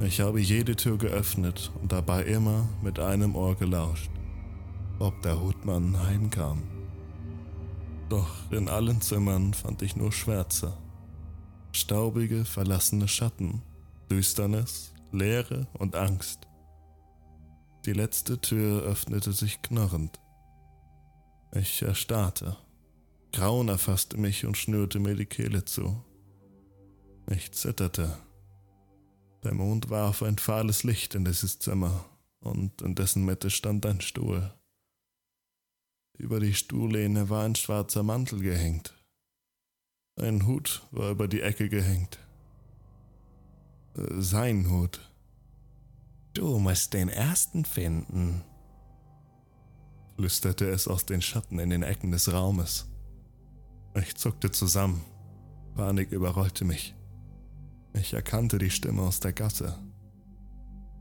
Ich 0.00 0.20
habe 0.20 0.40
jede 0.40 0.74
Tür 0.74 0.98
geöffnet 0.98 1.70
und 1.80 1.92
dabei 1.92 2.24
immer 2.24 2.68
mit 2.82 2.98
einem 2.98 3.36
Ohr 3.36 3.54
gelauscht, 3.54 4.10
ob 4.98 5.22
der 5.22 5.40
Hutmann 5.40 5.96
heimkam. 6.06 6.62
Doch 8.08 8.50
in 8.50 8.68
allen 8.68 9.00
Zimmern 9.00 9.54
fand 9.54 9.80
ich 9.80 9.96
nur 9.96 10.12
Schwärze. 10.12 10.76
Staubige, 11.70 12.44
verlassene 12.44 13.08
Schatten, 13.08 13.62
Düsternis, 14.10 14.92
Leere 15.12 15.66
und 15.74 15.94
Angst. 15.94 16.48
Die 17.86 17.92
letzte 17.92 18.40
Tür 18.40 18.82
öffnete 18.82 19.32
sich 19.32 19.62
knarrend. 19.62 20.21
Ich 21.54 21.82
erstarrte. 21.82 22.56
Grauen 23.32 23.68
erfasste 23.68 24.16
mich 24.18 24.46
und 24.46 24.56
schnürte 24.56 24.98
mir 24.98 25.14
die 25.14 25.26
Kehle 25.26 25.64
zu. 25.64 26.02
Ich 27.30 27.52
zitterte. 27.52 28.16
Der 29.44 29.54
Mond 29.54 29.90
warf 29.90 30.22
ein 30.22 30.38
fahles 30.38 30.82
Licht 30.82 31.14
in 31.14 31.24
dieses 31.24 31.58
Zimmer, 31.58 32.04
und 32.40 32.80
in 32.82 32.94
dessen 32.94 33.24
Mitte 33.24 33.50
stand 33.50 33.84
ein 33.86 34.00
Stuhl. 34.00 34.52
Über 36.18 36.40
die 36.40 36.54
Stuhllehne 36.54 37.28
war 37.28 37.44
ein 37.44 37.54
schwarzer 37.54 38.02
Mantel 38.02 38.40
gehängt. 38.40 38.94
Ein 40.16 40.46
Hut 40.46 40.86
war 40.90 41.10
über 41.10 41.26
die 41.26 41.40
Ecke 41.40 41.68
gehängt. 41.68 42.18
Äh, 43.96 44.20
sein 44.20 44.70
Hut. 44.70 45.00
Du 46.34 46.58
musst 46.58 46.94
den 46.94 47.08
ersten 47.08 47.64
finden, 47.64 48.42
flüsterte 50.16 50.68
es 50.68 50.88
aus 50.88 51.06
den 51.06 51.22
Schatten 51.22 51.58
in 51.58 51.70
den 51.70 51.82
Ecken 51.82 52.12
des 52.12 52.32
Raumes. 52.32 52.88
Ich 53.94 54.16
zuckte 54.16 54.50
zusammen. 54.50 55.02
Panik 55.74 56.12
überrollte 56.12 56.64
mich. 56.64 56.94
Ich 57.94 58.14
erkannte 58.14 58.58
die 58.58 58.70
Stimme 58.70 59.02
aus 59.02 59.20
der 59.20 59.32
Gasse. 59.32 59.78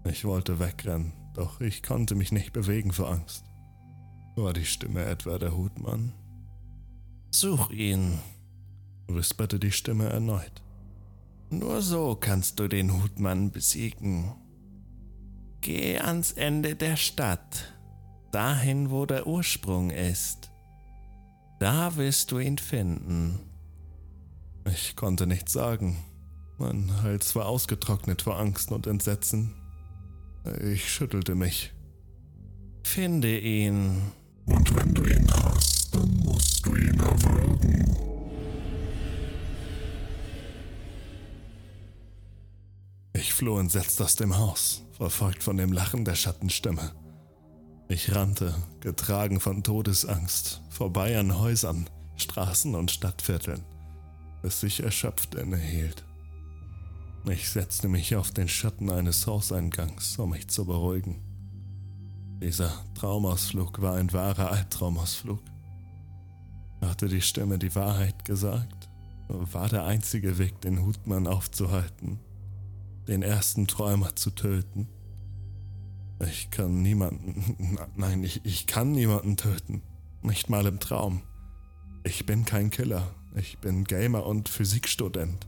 Ich 0.06 0.26
wollte 0.26 0.60
wegrennen, 0.60 1.14
doch 1.34 1.62
ich 1.62 1.84
konnte 1.84 2.16
mich 2.16 2.32
nicht 2.32 2.54
bewegen 2.54 2.92
vor 2.92 3.10
Angst. 3.10 3.46
War 4.36 4.54
die 4.54 4.66
Stimme 4.66 5.04
etwa 5.06 5.38
der 5.38 5.56
Hutmann? 5.56 6.14
Such 7.32 7.70
ihn, 7.70 8.20
wisperte 9.08 9.60
die 9.60 9.72
Stimme 9.72 10.10
erneut. 10.10 10.62
Nur 11.50 11.82
so 11.82 12.16
kannst 12.16 12.60
du 12.60 12.68
den 12.68 13.02
Hutmann 13.02 13.52
besiegen. 13.52 14.34
Geh 15.62 16.00
ans 16.00 16.32
Ende 16.32 16.76
der 16.76 16.96
Stadt, 16.96 17.74
dahin, 18.32 18.90
wo 18.90 19.06
der 19.06 19.28
Ursprung 19.28 19.90
ist. 19.92 20.50
Da 21.60 21.96
wirst 21.96 22.32
du 22.32 22.40
ihn 22.40 22.58
finden. 22.58 23.40
Ich 24.66 24.96
konnte 24.96 25.28
nichts 25.28 25.54
sagen. 25.54 25.98
Mein 26.58 27.02
Hals 27.02 27.36
war 27.36 27.46
ausgetrocknet 27.48 28.22
vor 28.22 28.40
Angst 28.40 28.72
und 28.72 28.88
Entsetzen. 28.88 29.54
Ich 30.62 30.92
schüttelte 30.92 31.36
mich. 31.36 31.74
Finde 32.84 33.40
ihn, 33.40 34.12
und 34.46 34.76
wenn 34.76 34.94
du 34.94 35.04
ihn 35.06 35.28
hast, 35.32 35.94
dann 35.94 36.10
musst 36.18 36.66
du 36.66 36.76
ihn 36.76 37.00
erwürgen. 37.00 37.96
Ich 43.14 43.34
floh 43.34 43.60
entsetzt 43.60 44.02
aus 44.02 44.16
dem 44.16 44.38
Haus, 44.38 44.84
verfolgt 44.98 45.44
von 45.44 45.58
dem 45.58 45.72
Lachen 45.72 46.06
der 46.06 46.16
Schattenstimme. 46.16 46.92
Ich 47.92 48.16
rannte, 48.16 48.56
getragen 48.80 49.42
von 49.42 49.64
Todesangst, 49.64 50.62
vorbei 50.70 51.20
an 51.20 51.38
Häusern, 51.38 51.90
Straßen 52.16 52.74
und 52.74 52.90
Stadtvierteln, 52.90 53.66
bis 54.42 54.64
ich 54.64 54.82
erschöpft 54.82 55.36
innehielt. 55.36 56.06
Ich 57.30 57.50
setzte 57.50 57.90
mich 57.90 58.16
auf 58.16 58.32
den 58.32 58.48
Schatten 58.48 58.90
eines 58.90 59.28
Hauseingangs, 59.28 60.18
um 60.20 60.30
mich 60.30 60.48
zu 60.48 60.64
beruhigen. 60.64 61.20
Dieser 62.42 62.72
Traumausflug 62.96 63.82
war 63.82 63.96
ein 63.96 64.14
wahrer 64.14 64.52
Albtraumausflug. 64.52 65.42
Hatte 66.80 67.10
die 67.10 67.20
Stimme 67.20 67.60
die 67.60 67.76
Wahrheit 67.76 68.24
gesagt? 68.24 68.88
War 69.28 69.68
der 69.68 69.84
einzige 69.84 70.38
Weg, 70.38 70.62
den 70.62 70.86
Hutmann 70.86 71.28
aufzuhalten, 71.28 72.22
den 73.10 73.22
ersten 73.22 73.68
Träumer 73.68 74.16
zu 74.16 74.32
töten? 74.32 74.88
Ich 76.28 76.52
kann 76.52 76.82
niemanden, 76.82 77.78
nein, 77.96 78.24
ich, 78.24 78.42
ich 78.44 78.68
kann 78.68 78.92
niemanden 78.92 79.38
töten. 79.38 79.82
Nicht 80.22 80.50
mal 80.50 80.66
im 80.66 80.80
Traum. 80.80 81.22
Ich 82.04 82.26
bin 82.26 82.46
kein 82.46 82.70
Killer. 82.70 83.16
Ich 83.36 83.60
bin 83.60 83.86
Gamer 83.86 84.26
und 84.26 84.50
Physikstudent. 84.50 85.48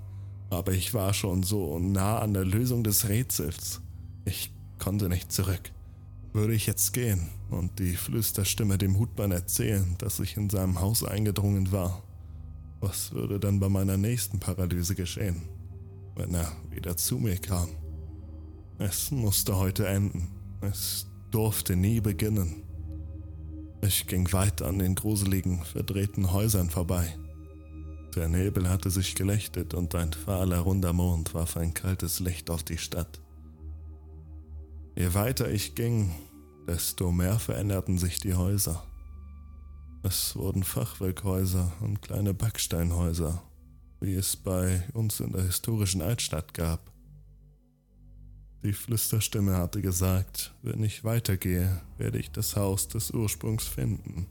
Aber 0.50 0.72
ich 0.72 0.94
war 0.94 1.14
schon 1.14 1.44
so 1.44 1.80
nah 1.80 2.20
an 2.20 2.34
der 2.34 2.46
Lösung 2.46 2.84
des 2.84 3.10
Rätsels. 3.10 3.82
Ich 4.26 4.54
konnte 4.80 5.10
nicht 5.10 5.32
zurück. 5.32 5.72
Würde 6.32 6.54
ich 6.54 6.66
jetzt 6.66 6.94
gehen 6.94 7.30
und 7.52 7.78
die 7.78 7.96
Flüsterstimme 7.96 8.78
dem 8.78 8.98
Hutmann 8.98 9.32
erzählen, 9.32 9.96
dass 10.00 10.20
ich 10.20 10.38
in 10.38 10.50
seinem 10.50 10.80
Haus 10.80 11.04
eingedrungen 11.04 11.72
war, 11.72 12.02
was 12.80 13.12
würde 13.12 13.40
dann 13.40 13.60
bei 13.60 13.70
meiner 13.70 13.98
nächsten 13.98 14.40
Paralyse 14.40 14.96
geschehen, 14.96 15.44
wenn 16.16 16.34
er 16.34 16.52
wieder 16.72 16.98
zu 16.98 17.18
mir 17.18 17.38
kam? 17.38 17.70
Es 18.80 19.12
musste 19.12 19.56
heute 19.58 19.88
enden. 19.88 20.43
Es 20.64 21.08
durfte 21.30 21.76
nie 21.76 22.00
beginnen. 22.00 22.64
Ich 23.82 24.08
ging 24.08 24.32
weiter 24.32 24.68
an 24.68 24.80
den 24.80 24.96
gruseligen, 24.96 25.62
verdrehten 25.66 26.32
Häusern 26.32 26.70
vorbei. 26.70 27.18
Der 28.16 28.30
Nebel 28.30 28.70
hatte 28.70 28.90
sich 28.90 29.14
gelichtet 29.16 29.74
und 29.74 29.94
ein 29.94 30.14
fahler 30.14 30.60
runder 30.60 30.94
Mond 30.94 31.34
warf 31.34 31.58
ein 31.58 31.74
kaltes 31.74 32.22
Licht 32.22 32.50
auf 32.50 32.64
die 32.64 32.78
Stadt. 32.78 33.20
Je 34.96 35.14
weiter 35.14 35.52
ich 35.52 35.76
ging, 35.76 36.12
desto 36.66 37.12
mehr 37.12 37.40
veränderten 37.40 37.98
sich 37.98 38.22
die 38.22 38.36
Häuser. 38.36 38.86
Es 40.02 40.34
wurden 40.38 40.64
Fachwerkhäuser 40.64 41.74
und 41.82 42.02
kleine 42.02 42.34
Backsteinhäuser, 42.34 43.44
wie 44.00 44.14
es 44.14 44.38
bei 44.38 44.84
uns 44.94 45.20
in 45.20 45.34
der 45.34 45.44
historischen 45.44 46.02
Altstadt 46.02 46.54
gab. 46.54 46.93
Die 48.64 48.72
Flüsterstimme 48.72 49.58
hatte 49.58 49.82
gesagt, 49.82 50.54
wenn 50.62 50.84
ich 50.84 51.04
weitergehe, 51.04 51.82
werde 51.98 52.18
ich 52.18 52.32
das 52.32 52.56
Haus 52.56 52.88
des 52.88 53.12
Ursprungs 53.12 53.68
finden. 53.68 54.28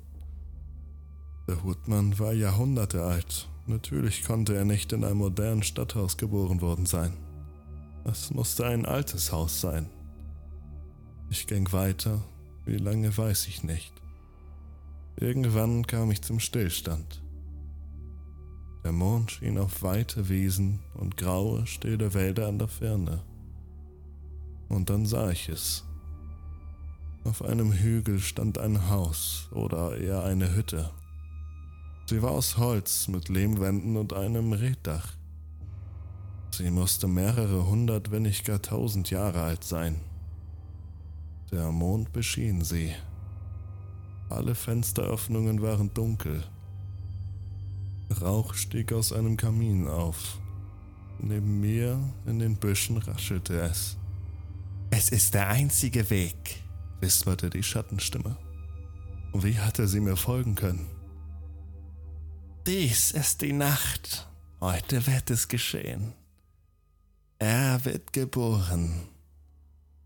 Der 1.46 1.62
Hutmann 1.62 2.18
war 2.18 2.32
Jahrhunderte 2.32 3.02
alt. 3.02 3.50
Natürlich 3.66 4.24
konnte 4.24 4.54
er 4.54 4.64
nicht 4.64 4.92
in 4.94 5.04
einem 5.04 5.18
modernen 5.18 5.62
Stadthaus 5.62 6.16
geboren 6.16 6.62
worden 6.62 6.86
sein. 6.86 7.12
Es 8.04 8.30
musste 8.30 8.64
ein 8.66 8.86
altes 8.86 9.32
Haus 9.32 9.60
sein. 9.60 9.90
Ich 11.28 11.46
ging 11.46 11.70
weiter, 11.72 12.22
wie 12.64 12.78
lange 12.78 13.14
weiß 13.14 13.48
ich 13.48 13.62
nicht. 13.62 13.92
Irgendwann 15.16 15.86
kam 15.86 16.10
ich 16.10 16.22
zum 16.22 16.40
Stillstand. 16.40 17.22
Der 18.82 18.92
Mond 18.92 19.32
schien 19.32 19.58
auf 19.58 19.82
weite 19.82 20.30
Wiesen 20.30 20.80
und 20.94 21.18
graue, 21.18 21.66
stille 21.66 22.14
Wälder 22.14 22.48
an 22.48 22.58
der 22.58 22.68
Ferne. 22.68 23.22
Und 24.72 24.88
dann 24.88 25.04
sah 25.04 25.30
ich 25.30 25.50
es. 25.50 25.84
Auf 27.24 27.44
einem 27.44 27.72
Hügel 27.72 28.20
stand 28.20 28.56
ein 28.56 28.88
Haus 28.88 29.48
oder 29.52 29.98
eher 29.98 30.24
eine 30.24 30.56
Hütte. 30.56 30.90
Sie 32.06 32.22
war 32.22 32.30
aus 32.30 32.56
Holz 32.56 33.06
mit 33.06 33.28
Lehmwänden 33.28 33.98
und 33.98 34.14
einem 34.14 34.54
Reddach. 34.54 35.12
Sie 36.52 36.70
musste 36.70 37.06
mehrere 37.06 37.66
hundert, 37.66 38.10
wenn 38.10 38.22
nicht 38.22 38.46
gar 38.46 38.62
tausend 38.62 39.10
Jahre 39.10 39.42
alt 39.42 39.62
sein. 39.62 40.00
Der 41.50 41.70
Mond 41.70 42.10
beschien 42.14 42.64
sie. 42.64 42.94
Alle 44.30 44.54
Fensteröffnungen 44.54 45.60
waren 45.60 45.92
dunkel. 45.92 46.44
Rauch 48.22 48.54
stieg 48.54 48.90
aus 48.94 49.12
einem 49.12 49.36
Kamin 49.36 49.86
auf. 49.86 50.38
Neben 51.18 51.60
mir 51.60 52.00
in 52.24 52.38
den 52.38 52.56
Büschen 52.56 52.96
raschelte 52.96 53.60
es. 53.60 53.98
Es 54.94 55.08
ist 55.08 55.32
der 55.32 55.48
einzige 55.48 56.10
Weg, 56.10 56.62
wisperte 57.00 57.48
die 57.48 57.62
Schattenstimme. 57.62 58.36
Wie 59.32 59.58
hatte 59.58 59.88
sie 59.88 60.00
mir 60.00 60.18
folgen 60.18 60.54
können? 60.54 60.86
Dies 62.66 63.10
ist 63.10 63.40
die 63.40 63.54
Nacht. 63.54 64.28
Heute 64.60 65.06
wird 65.06 65.30
es 65.30 65.48
geschehen. 65.48 66.12
Er 67.38 67.82
wird 67.86 68.12
geboren. 68.12 69.08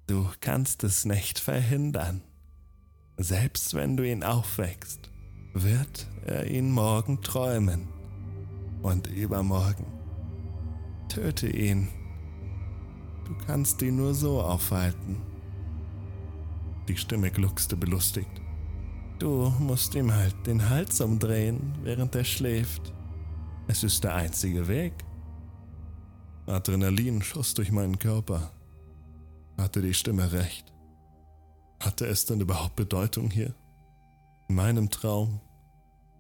Du 0.06 0.30
kannst 0.40 0.84
es 0.84 1.04
nicht 1.04 1.40
verhindern. 1.40 2.22
Selbst 3.16 3.74
wenn 3.74 3.96
du 3.96 4.08
ihn 4.08 4.22
aufwächst, 4.22 5.10
wird 5.52 6.06
er 6.24 6.48
ihn 6.48 6.70
morgen 6.70 7.22
träumen. 7.22 7.88
Und 8.82 9.08
übermorgen. 9.08 9.86
Töte 11.08 11.48
ihn. 11.48 11.88
Du 13.26 13.34
kannst 13.46 13.82
ihn 13.82 13.96
nur 13.96 14.14
so 14.14 14.40
aufhalten. 14.40 15.20
Die 16.88 16.96
Stimme 16.96 17.30
gluckste 17.30 17.76
belustigt. 17.76 18.40
Du 19.18 19.52
musst 19.58 19.94
ihm 19.94 20.14
halt 20.14 20.46
den 20.46 20.68
Hals 20.68 21.00
umdrehen, 21.00 21.74
während 21.82 22.14
er 22.14 22.24
schläft. 22.24 22.92
Es 23.66 23.82
ist 23.82 24.04
der 24.04 24.14
einzige 24.14 24.68
Weg. 24.68 24.92
Adrenalin 26.46 27.22
schoss 27.22 27.54
durch 27.54 27.72
meinen 27.72 27.98
Körper. 27.98 28.52
Hatte 29.58 29.82
die 29.82 29.94
Stimme 29.94 30.30
recht? 30.30 30.72
Hatte 31.80 32.06
es 32.06 32.26
denn 32.26 32.40
überhaupt 32.40 32.76
Bedeutung 32.76 33.30
hier? 33.30 33.54
In 34.48 34.54
meinem 34.54 34.90
Traum 34.90 35.40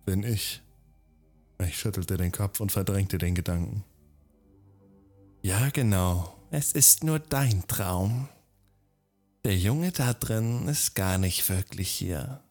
bin 0.04 0.24
ich. 0.24 0.62
Ich 1.64 1.78
schüttelte 1.78 2.16
den 2.16 2.32
Kopf 2.32 2.60
und 2.60 2.72
verdrängte 2.72 3.18
den 3.18 3.34
Gedanken. 3.34 3.84
Ja, 5.42 5.68
genau. 5.70 6.35
Es 6.50 6.72
ist 6.72 7.02
nur 7.02 7.18
dein 7.18 7.66
Traum. 7.66 8.28
Der 9.44 9.56
Junge 9.56 9.92
da 9.92 10.14
drin 10.14 10.68
ist 10.68 10.94
gar 10.94 11.18
nicht 11.18 11.48
wirklich 11.48 11.90
hier. 11.90 12.42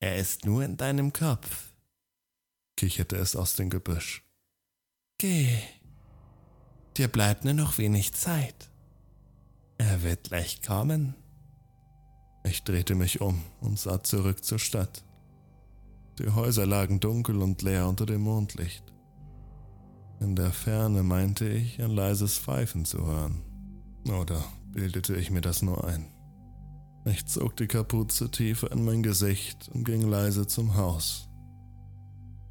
Er 0.00 0.16
ist 0.16 0.44
nur 0.44 0.64
in 0.64 0.76
deinem 0.76 1.12
Kopf, 1.12 1.72
kicherte 2.76 3.16
es 3.16 3.36
aus 3.36 3.54
dem 3.54 3.70
Gebüsch. 3.70 4.22
Geh. 5.18 5.58
Dir 6.96 7.08
bleibt 7.08 7.44
nur 7.44 7.54
noch 7.54 7.78
wenig 7.78 8.14
Zeit. 8.14 8.70
Er 9.78 10.02
wird 10.02 10.24
gleich 10.24 10.62
kommen. 10.62 11.14
Ich 12.44 12.62
drehte 12.64 12.94
mich 12.94 13.20
um 13.20 13.42
und 13.60 13.78
sah 13.78 14.02
zurück 14.02 14.44
zur 14.44 14.58
Stadt. 14.58 15.04
Die 16.18 16.30
Häuser 16.30 16.66
lagen 16.66 17.00
dunkel 17.00 17.42
und 17.42 17.60
leer 17.60 17.86
unter 17.86 18.06
dem 18.06 18.22
Mondlicht. 18.22 18.84
In 20.20 20.34
der 20.34 20.52
Ferne 20.52 21.02
meinte 21.02 21.48
ich, 21.48 21.82
ein 21.82 21.90
leises 21.90 22.38
Pfeifen 22.38 22.84
zu 22.84 23.06
hören. 23.06 23.42
Oder 24.08 24.42
bildete 24.72 25.14
ich 25.16 25.30
mir 25.30 25.42
das 25.42 25.62
nur 25.62 25.84
ein? 25.84 26.06
Ich 27.04 27.26
zog 27.26 27.56
die 27.56 27.66
Kapuze 27.66 28.30
tiefer 28.30 28.72
in 28.72 28.84
mein 28.84 29.02
Gesicht 29.02 29.68
und 29.72 29.84
ging 29.84 30.02
leise 30.02 30.46
zum 30.46 30.76
Haus. 30.76 31.28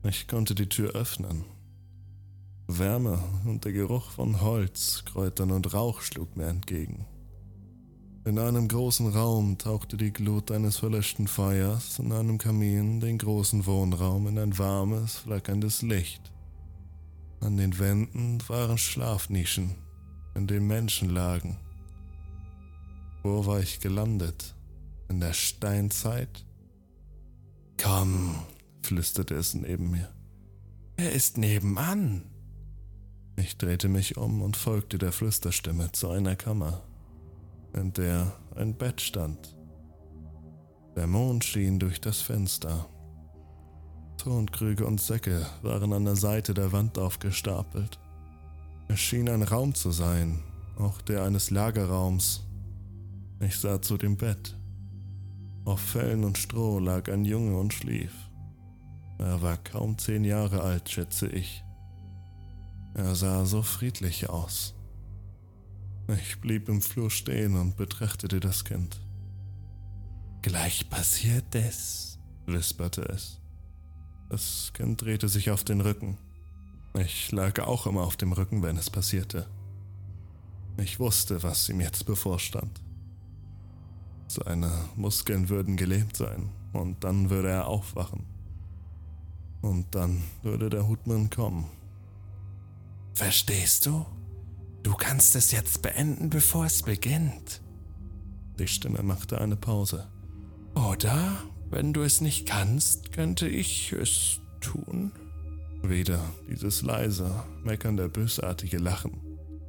Ich 0.03 0.27
konnte 0.27 0.55
die 0.55 0.69
Tür 0.69 0.91
öffnen. 0.91 1.43
Wärme 2.67 3.19
und 3.45 3.65
der 3.65 3.73
Geruch 3.73 4.11
von 4.11 4.41
Holz, 4.41 5.03
Kräutern 5.05 5.51
und 5.51 5.73
Rauch 5.73 6.01
schlug 6.01 6.37
mir 6.37 6.47
entgegen. 6.47 7.05
In 8.25 8.39
einem 8.39 8.67
großen 8.67 9.09
Raum 9.09 9.57
tauchte 9.57 9.97
die 9.97 10.11
Glut 10.11 10.51
eines 10.51 10.77
verlöschten 10.77 11.27
Feuers 11.27 11.99
in 11.99 12.11
einem 12.11 12.37
Kamin 12.37 12.99
den 12.99 13.17
großen 13.17 13.65
Wohnraum 13.65 14.27
in 14.27 14.39
ein 14.39 14.57
warmes, 14.57 15.17
flackerndes 15.17 15.83
Licht. 15.83 16.34
An 17.45 17.57
den 17.57 17.77
Wänden 17.77 18.39
waren 18.49 18.79
Schlafnischen, 18.79 19.75
in 20.33 20.47
denen 20.47 20.65
Menschen 20.65 21.11
lagen. 21.11 21.59
Wo 23.21 23.45
war 23.45 23.59
ich 23.59 23.79
gelandet? 23.81 24.55
In 25.09 25.19
der 25.19 25.33
Steinzeit? 25.33 26.43
Komm, 27.79 28.39
flüsterte 28.81 29.35
es 29.35 29.53
neben 29.53 29.91
mir. 29.91 30.11
Er 30.97 31.11
ist 31.11 31.37
nebenan. 31.37 32.23
Ich 33.35 33.59
drehte 33.59 33.89
mich 33.89 34.17
um 34.17 34.41
und 34.41 34.57
folgte 34.57 34.97
der 34.97 35.11
Flüsterstimme 35.11 35.91
zu 35.91 36.09
einer 36.09 36.35
Kammer, 36.35 36.81
in 37.73 37.93
der 37.93 38.35
ein 38.55 38.73
Bett 38.75 39.01
stand. 39.01 39.55
Der 40.95 41.05
Mond 41.05 41.43
schien 41.43 41.77
durch 41.77 42.01
das 42.01 42.21
Fenster. 42.21 42.89
Tonkrüge 44.25 44.87
und 44.87 44.99
Säcke 44.99 45.45
waren 45.61 45.93
an 45.93 46.03
der 46.03 46.15
Seite 46.15 46.55
der 46.55 46.71
Wand 46.71 46.97
aufgestapelt. 46.97 47.99
Es 48.87 48.99
schien 48.99 49.29
ein 49.29 49.43
Raum 49.43 49.75
zu 49.75 49.91
sein, 49.91 50.41
auch 50.79 50.99
der 51.03 51.21
eines 51.21 51.51
Lagerraums, 51.51 52.43
ich 53.39 53.55
sah 53.55 53.79
zu 53.83 53.99
dem 53.99 54.17
Bett. 54.17 54.57
Auf 55.63 55.79
Fellen 55.79 56.23
und 56.23 56.39
Stroh 56.39 56.79
lag 56.79 57.07
ein 57.07 57.23
Junge 57.23 57.55
und 57.55 57.71
schlief. 57.71 58.13
Er 59.19 59.43
war 59.43 59.57
kaum 59.57 59.95
zehn 59.99 60.25
Jahre 60.25 60.61
alt, 60.61 60.89
schätze 60.89 61.27
ich. 61.27 61.63
Er 62.95 63.13
sah 63.13 63.45
so 63.45 63.61
friedlich 63.61 64.27
aus. 64.27 64.73
Ich 66.19 66.41
blieb 66.41 66.67
im 66.67 66.81
Flur 66.81 67.11
stehen 67.11 67.55
und 67.55 67.77
betrachtete 67.77 68.39
das 68.39 68.65
Kind. 68.65 68.99
Gleich 70.41 70.89
passiert 70.89 71.53
es, 71.53 72.17
wisperte 72.47 73.03
es. 73.03 73.39
Das 74.29 74.71
Kind 74.73 75.01
drehte 75.01 75.29
sich 75.29 75.51
auf 75.51 75.63
den 75.63 75.81
Rücken. 75.81 76.17
Ich 76.97 77.31
lag 77.31 77.59
auch 77.59 77.87
immer 77.87 78.03
auf 78.03 78.17
dem 78.17 78.31
Rücken, 78.31 78.63
wenn 78.63 78.77
es 78.77 78.89
passierte. 78.89 79.47
Ich 80.77 80.99
wusste, 80.99 81.43
was 81.43 81.69
ihm 81.69 81.79
jetzt 81.81 82.05
bevorstand. 82.05 82.81
Seine 84.27 84.71
Muskeln 84.95 85.49
würden 85.49 85.77
gelähmt 85.77 86.17
sein 86.17 86.49
und 86.73 87.03
dann 87.03 87.29
würde 87.29 87.49
er 87.49 87.67
aufwachen. 87.67 88.23
Und 89.61 89.93
dann 89.95 90.23
würde 90.41 90.69
der 90.69 90.87
Hutmann 90.87 91.29
kommen. 91.29 91.65
Verstehst 93.13 93.85
du? 93.85 94.05
Du 94.83 94.93
kannst 94.93 95.35
es 95.35 95.51
jetzt 95.51 95.81
beenden, 95.81 96.29
bevor 96.29 96.65
es 96.65 96.83
beginnt. 96.83 97.61
Die 98.59 98.67
Stimme 98.67 99.01
machte 99.03 99.39
eine 99.39 99.55
Pause. 99.55 100.07
Oder, 100.75 101.37
wenn 101.69 101.93
du 101.93 102.01
es 102.01 102.21
nicht 102.21 102.47
kannst, 102.47 103.11
könnte 103.11 103.47
ich 103.47 103.91
es 103.93 104.39
tun? 104.61 105.11
Wieder 105.83 106.23
dieses 106.49 106.81
leise, 106.81 107.43
meckernde, 107.63 108.09
bösartige 108.09 108.77
Lachen. 108.77 109.21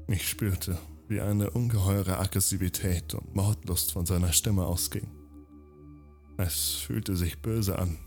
Ich 0.09 0.29
spürte, 0.29 0.79
wie 1.09 1.21
eine 1.21 1.51
ungeheure 1.51 2.19
Aggressivität 2.19 3.15
und 3.15 3.35
Mordlust 3.35 3.93
von 3.93 4.07
seiner 4.07 4.33
Stimme 4.33 4.65
ausging. 4.65 5.09
Es 6.39 6.75
fühlte 6.75 7.17
sich 7.17 7.41
böse 7.41 7.79
an. 7.79 7.99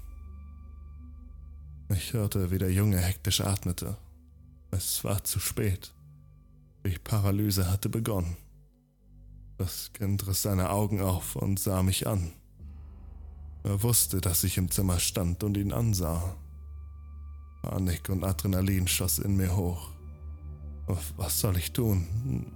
Ich 1.90 2.14
hörte, 2.14 2.52
wie 2.52 2.58
der 2.58 2.72
Junge 2.72 2.98
hektisch 2.98 3.42
atmete. 3.42 3.98
Es 4.72 5.04
war 5.04 5.24
zu 5.24 5.40
spät. 5.40 5.94
Die 6.86 6.98
Paralyse 6.98 7.70
hatte 7.70 7.90
begonnen. 7.90 8.38
Das 9.58 9.92
Kind 9.94 10.26
riss 10.28 10.44
seine 10.44 10.70
Augen 10.70 11.02
auf 11.02 11.36
und 11.36 11.60
sah 11.60 11.84
mich 11.84 12.08
an. 12.08 12.32
Er 13.64 13.84
wusste, 13.84 14.22
dass 14.22 14.44
ich 14.44 14.58
im 14.58 14.72
Zimmer 14.72 15.00
stand 15.00 15.44
und 15.44 15.58
ihn 15.58 15.74
ansah. 15.74 16.36
Panik 17.62 18.10
und 18.10 18.24
Adrenalin 18.24 18.88
schoss 18.88 19.20
in 19.20 19.36
mir 19.36 19.56
hoch. 19.56 19.90
Was 21.18 21.40
soll 21.40 21.58
ich 21.58 21.72
tun, 21.72 22.08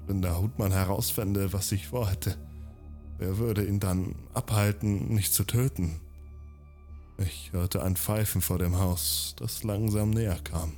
wenn 0.08 0.22
der 0.22 0.42
Hutmann 0.42 0.72
herausfände, 0.72 1.54
was 1.54 1.72
ich 1.72 1.88
vorhätte? 1.88 2.36
Wer 3.20 3.38
würde 3.38 3.66
ihn 3.66 3.80
dann 3.80 4.16
abhalten, 4.34 5.14
mich 5.14 5.32
zu 5.32 5.44
töten? 5.44 6.00
Ich 7.18 7.52
hörte 7.54 7.84
ein 7.84 7.96
Pfeifen 7.96 8.42
vor 8.42 8.58
dem 8.58 8.78
Haus, 8.78 9.36
das 9.38 9.64
langsam 9.64 10.10
näher 10.10 10.40
kam. 10.44 10.74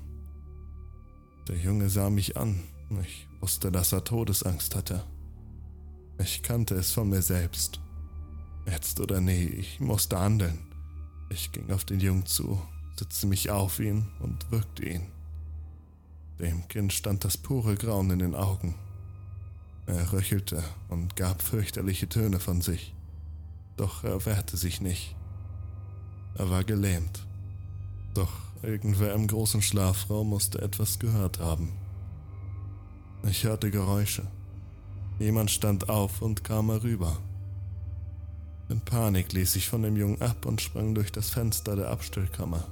Der 1.47 1.57
Junge 1.57 1.89
sah 1.89 2.09
mich 2.09 2.35
an. 2.35 2.63
Ich 3.01 3.27
wusste, 3.39 3.71
dass 3.71 3.93
er 3.93 4.03
Todesangst 4.03 4.75
hatte. 4.75 5.03
Ich 6.19 6.43
kannte 6.43 6.75
es 6.75 6.91
von 6.91 7.09
mir 7.09 7.21
selbst. 7.21 7.79
Jetzt 8.65 8.99
oder 8.99 9.21
nie, 9.21 9.45
ich 9.45 9.79
musste 9.79 10.19
handeln. 10.19 10.59
Ich 11.29 11.51
ging 11.51 11.71
auf 11.71 11.85
den 11.85 11.99
Jungen 11.99 12.25
zu, 12.25 12.61
setzte 12.97 13.27
mich 13.27 13.49
auf 13.49 13.79
ihn 13.79 14.07
und 14.19 14.51
würgte 14.51 14.85
ihn. 14.85 15.07
Dem 16.39 16.67
Kind 16.67 16.91
stand 16.91 17.23
das 17.23 17.37
pure 17.37 17.75
Grauen 17.75 18.09
in 18.11 18.19
den 18.19 18.35
Augen. 18.35 18.75
Er 19.87 20.11
röchelte 20.11 20.63
und 20.89 21.15
gab 21.15 21.41
fürchterliche 21.41 22.09
Töne 22.09 22.39
von 22.39 22.61
sich. 22.61 22.93
Doch 23.77 24.03
er 24.03 24.25
wehrte 24.25 24.57
sich 24.57 24.81
nicht. 24.81 25.15
Er 26.35 26.49
war 26.49 26.63
gelähmt. 26.63 27.25
Doch 28.13 28.31
irgendwer 28.63 29.13
im 29.13 29.27
großen 29.27 29.61
Schlafraum 29.61 30.29
musste 30.29 30.61
etwas 30.61 30.99
gehört 30.99 31.39
haben. 31.39 31.71
Ich 33.29 33.43
hörte 33.43 33.71
Geräusche. 33.71 34.27
Jemand 35.19 35.51
stand 35.51 35.89
auf 35.89 36.21
und 36.21 36.43
kam 36.43 36.69
herüber. 36.69 37.17
In 38.69 38.81
Panik 38.81 39.31
ließ 39.31 39.55
ich 39.57 39.69
von 39.69 39.83
dem 39.83 39.95
Jungen 39.95 40.21
ab 40.21 40.45
und 40.45 40.61
sprang 40.61 40.95
durch 40.95 41.11
das 41.11 41.29
Fenster 41.29 41.75
der 41.75 41.89
Abstellkammer. 41.89 42.67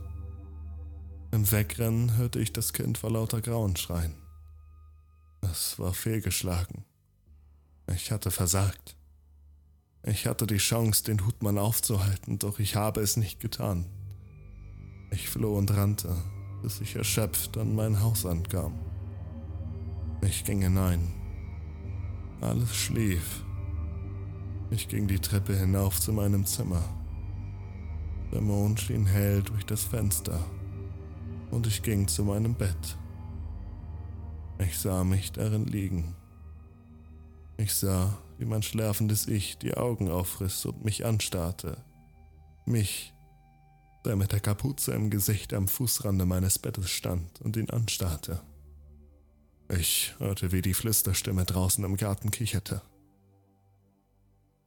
Im 1.31 1.51
Wegrennen 1.51 2.17
hörte 2.17 2.39
ich 2.39 2.51
das 2.51 2.73
Kind 2.73 2.97
vor 2.97 3.11
lauter 3.11 3.41
Grauen 3.41 3.75
schreien. 3.75 4.15
Es 5.41 5.77
war 5.77 5.93
fehlgeschlagen. 5.93 6.85
Ich 7.93 8.11
hatte 8.11 8.31
versagt. 8.31 8.95
Ich 10.03 10.25
hatte 10.25 10.47
die 10.47 10.57
Chance, 10.57 11.03
den 11.03 11.25
Hutmann 11.25 11.57
aufzuhalten, 11.57 12.39
doch 12.39 12.59
ich 12.59 12.75
habe 12.75 13.01
es 13.01 13.17
nicht 13.17 13.39
getan. 13.39 13.85
Ich 15.11 15.29
floh 15.29 15.57
und 15.57 15.71
rannte, 15.75 16.15
bis 16.61 16.81
ich 16.81 16.95
erschöpft 16.95 17.57
an 17.57 17.75
mein 17.75 18.01
Haus 18.01 18.25
ankam. 18.25 18.79
Ich 20.21 20.43
ging 20.43 20.61
hinein. 20.61 21.13
Alles 22.41 22.75
schlief. 22.75 23.43
Ich 24.71 24.87
ging 24.87 25.07
die 25.07 25.19
Treppe 25.19 25.55
hinauf 25.55 25.99
zu 25.99 26.13
meinem 26.13 26.45
Zimmer. 26.45 26.83
Der 28.31 28.41
Mond 28.41 28.79
schien 28.79 29.05
hell 29.05 29.43
durch 29.43 29.65
das 29.65 29.83
Fenster 29.83 30.43
und 31.51 31.67
ich 31.67 31.83
ging 31.83 32.07
zu 32.07 32.23
meinem 32.23 32.55
Bett. 32.55 32.97
Ich 34.57 34.77
sah 34.79 35.03
mich 35.03 35.31
darin 35.31 35.65
liegen. 35.65 36.15
Ich 37.57 37.73
sah, 37.73 38.17
wie 38.39 38.45
mein 38.45 38.63
schlafendes 38.63 39.27
Ich 39.27 39.57
die 39.57 39.75
Augen 39.75 40.09
aufriss 40.09 40.65
und 40.65 40.83
mich 40.83 41.05
anstarrte. 41.05 41.77
Mich, 42.65 43.13
der 44.05 44.15
mit 44.15 44.31
der 44.31 44.39
Kapuze 44.39 44.93
im 44.93 45.09
Gesicht 45.09 45.53
am 45.53 45.67
Fußrande 45.67 46.25
meines 46.25 46.57
Bettes 46.57 46.89
stand 46.89 47.41
und 47.41 47.55
ihn 47.55 47.69
anstarrte. 47.69 48.41
Ich 49.69 50.15
hörte, 50.17 50.51
wie 50.51 50.61
die 50.61 50.73
Flüsterstimme 50.73 51.45
draußen 51.45 51.83
im 51.83 51.97
Garten 51.97 52.31
kicherte. 52.31 52.81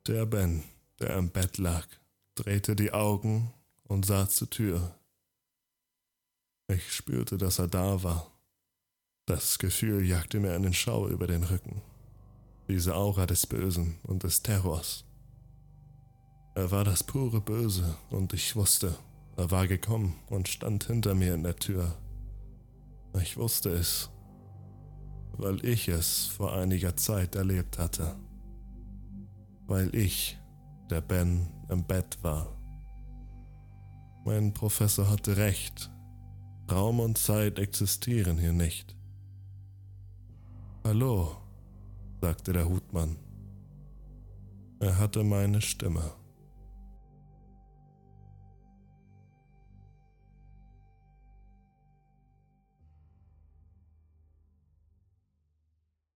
Der 0.06 0.24
Ben, 0.24 0.62
der 1.00 1.16
im 1.16 1.30
Bett 1.30 1.58
lag, 1.58 1.84
drehte 2.36 2.76
die 2.76 2.92
Augen 2.92 3.52
und 3.82 4.06
sah 4.06 4.28
zur 4.28 4.48
Tür. 4.48 4.96
Ich 6.68 6.92
spürte, 6.92 7.38
dass 7.38 7.58
er 7.58 7.66
da 7.66 8.04
war. 8.04 8.30
Das 9.26 9.58
Gefühl 9.58 10.06
jagte 10.06 10.38
mir 10.38 10.54
einen 10.54 10.74
Schau 10.74 11.08
über 11.08 11.26
den 11.26 11.42
Rücken. 11.42 11.82
Diese 12.68 12.94
Aura 12.94 13.26
des 13.26 13.48
Bösen 13.48 13.98
und 14.04 14.22
des 14.22 14.44
Terrors. 14.44 15.04
Er 16.54 16.70
war 16.70 16.84
das 16.84 17.02
pure 17.02 17.40
Böse 17.40 17.96
und 18.10 18.32
ich 18.32 18.54
wusste, 18.54 18.96
er 19.36 19.50
war 19.50 19.66
gekommen 19.66 20.14
und 20.28 20.46
stand 20.46 20.84
hinter 20.84 21.16
mir 21.16 21.34
in 21.34 21.42
der 21.42 21.56
Tür. 21.56 21.98
Ich 23.20 23.36
wusste 23.36 23.70
es, 23.70 24.08
weil 25.32 25.64
ich 25.64 25.88
es 25.88 26.26
vor 26.26 26.52
einiger 26.52 26.96
Zeit 26.96 27.34
erlebt 27.34 27.78
hatte. 27.78 28.14
Weil 29.66 29.94
ich, 29.94 30.38
der 30.90 31.00
Ben, 31.00 31.48
im 31.68 31.84
Bett 31.84 32.18
war. 32.22 32.56
Mein 34.24 34.52
Professor 34.52 35.08
hatte 35.10 35.36
recht. 35.36 35.90
Raum 36.70 37.00
und 37.00 37.18
Zeit 37.18 37.58
existieren 37.58 38.38
hier 38.38 38.52
nicht. 38.52 38.96
Hallo, 40.84 41.36
sagte 42.20 42.52
der 42.52 42.68
Hutmann. 42.68 43.16
Er 44.78 44.98
hatte 44.98 45.24
meine 45.24 45.60
Stimme. 45.60 46.12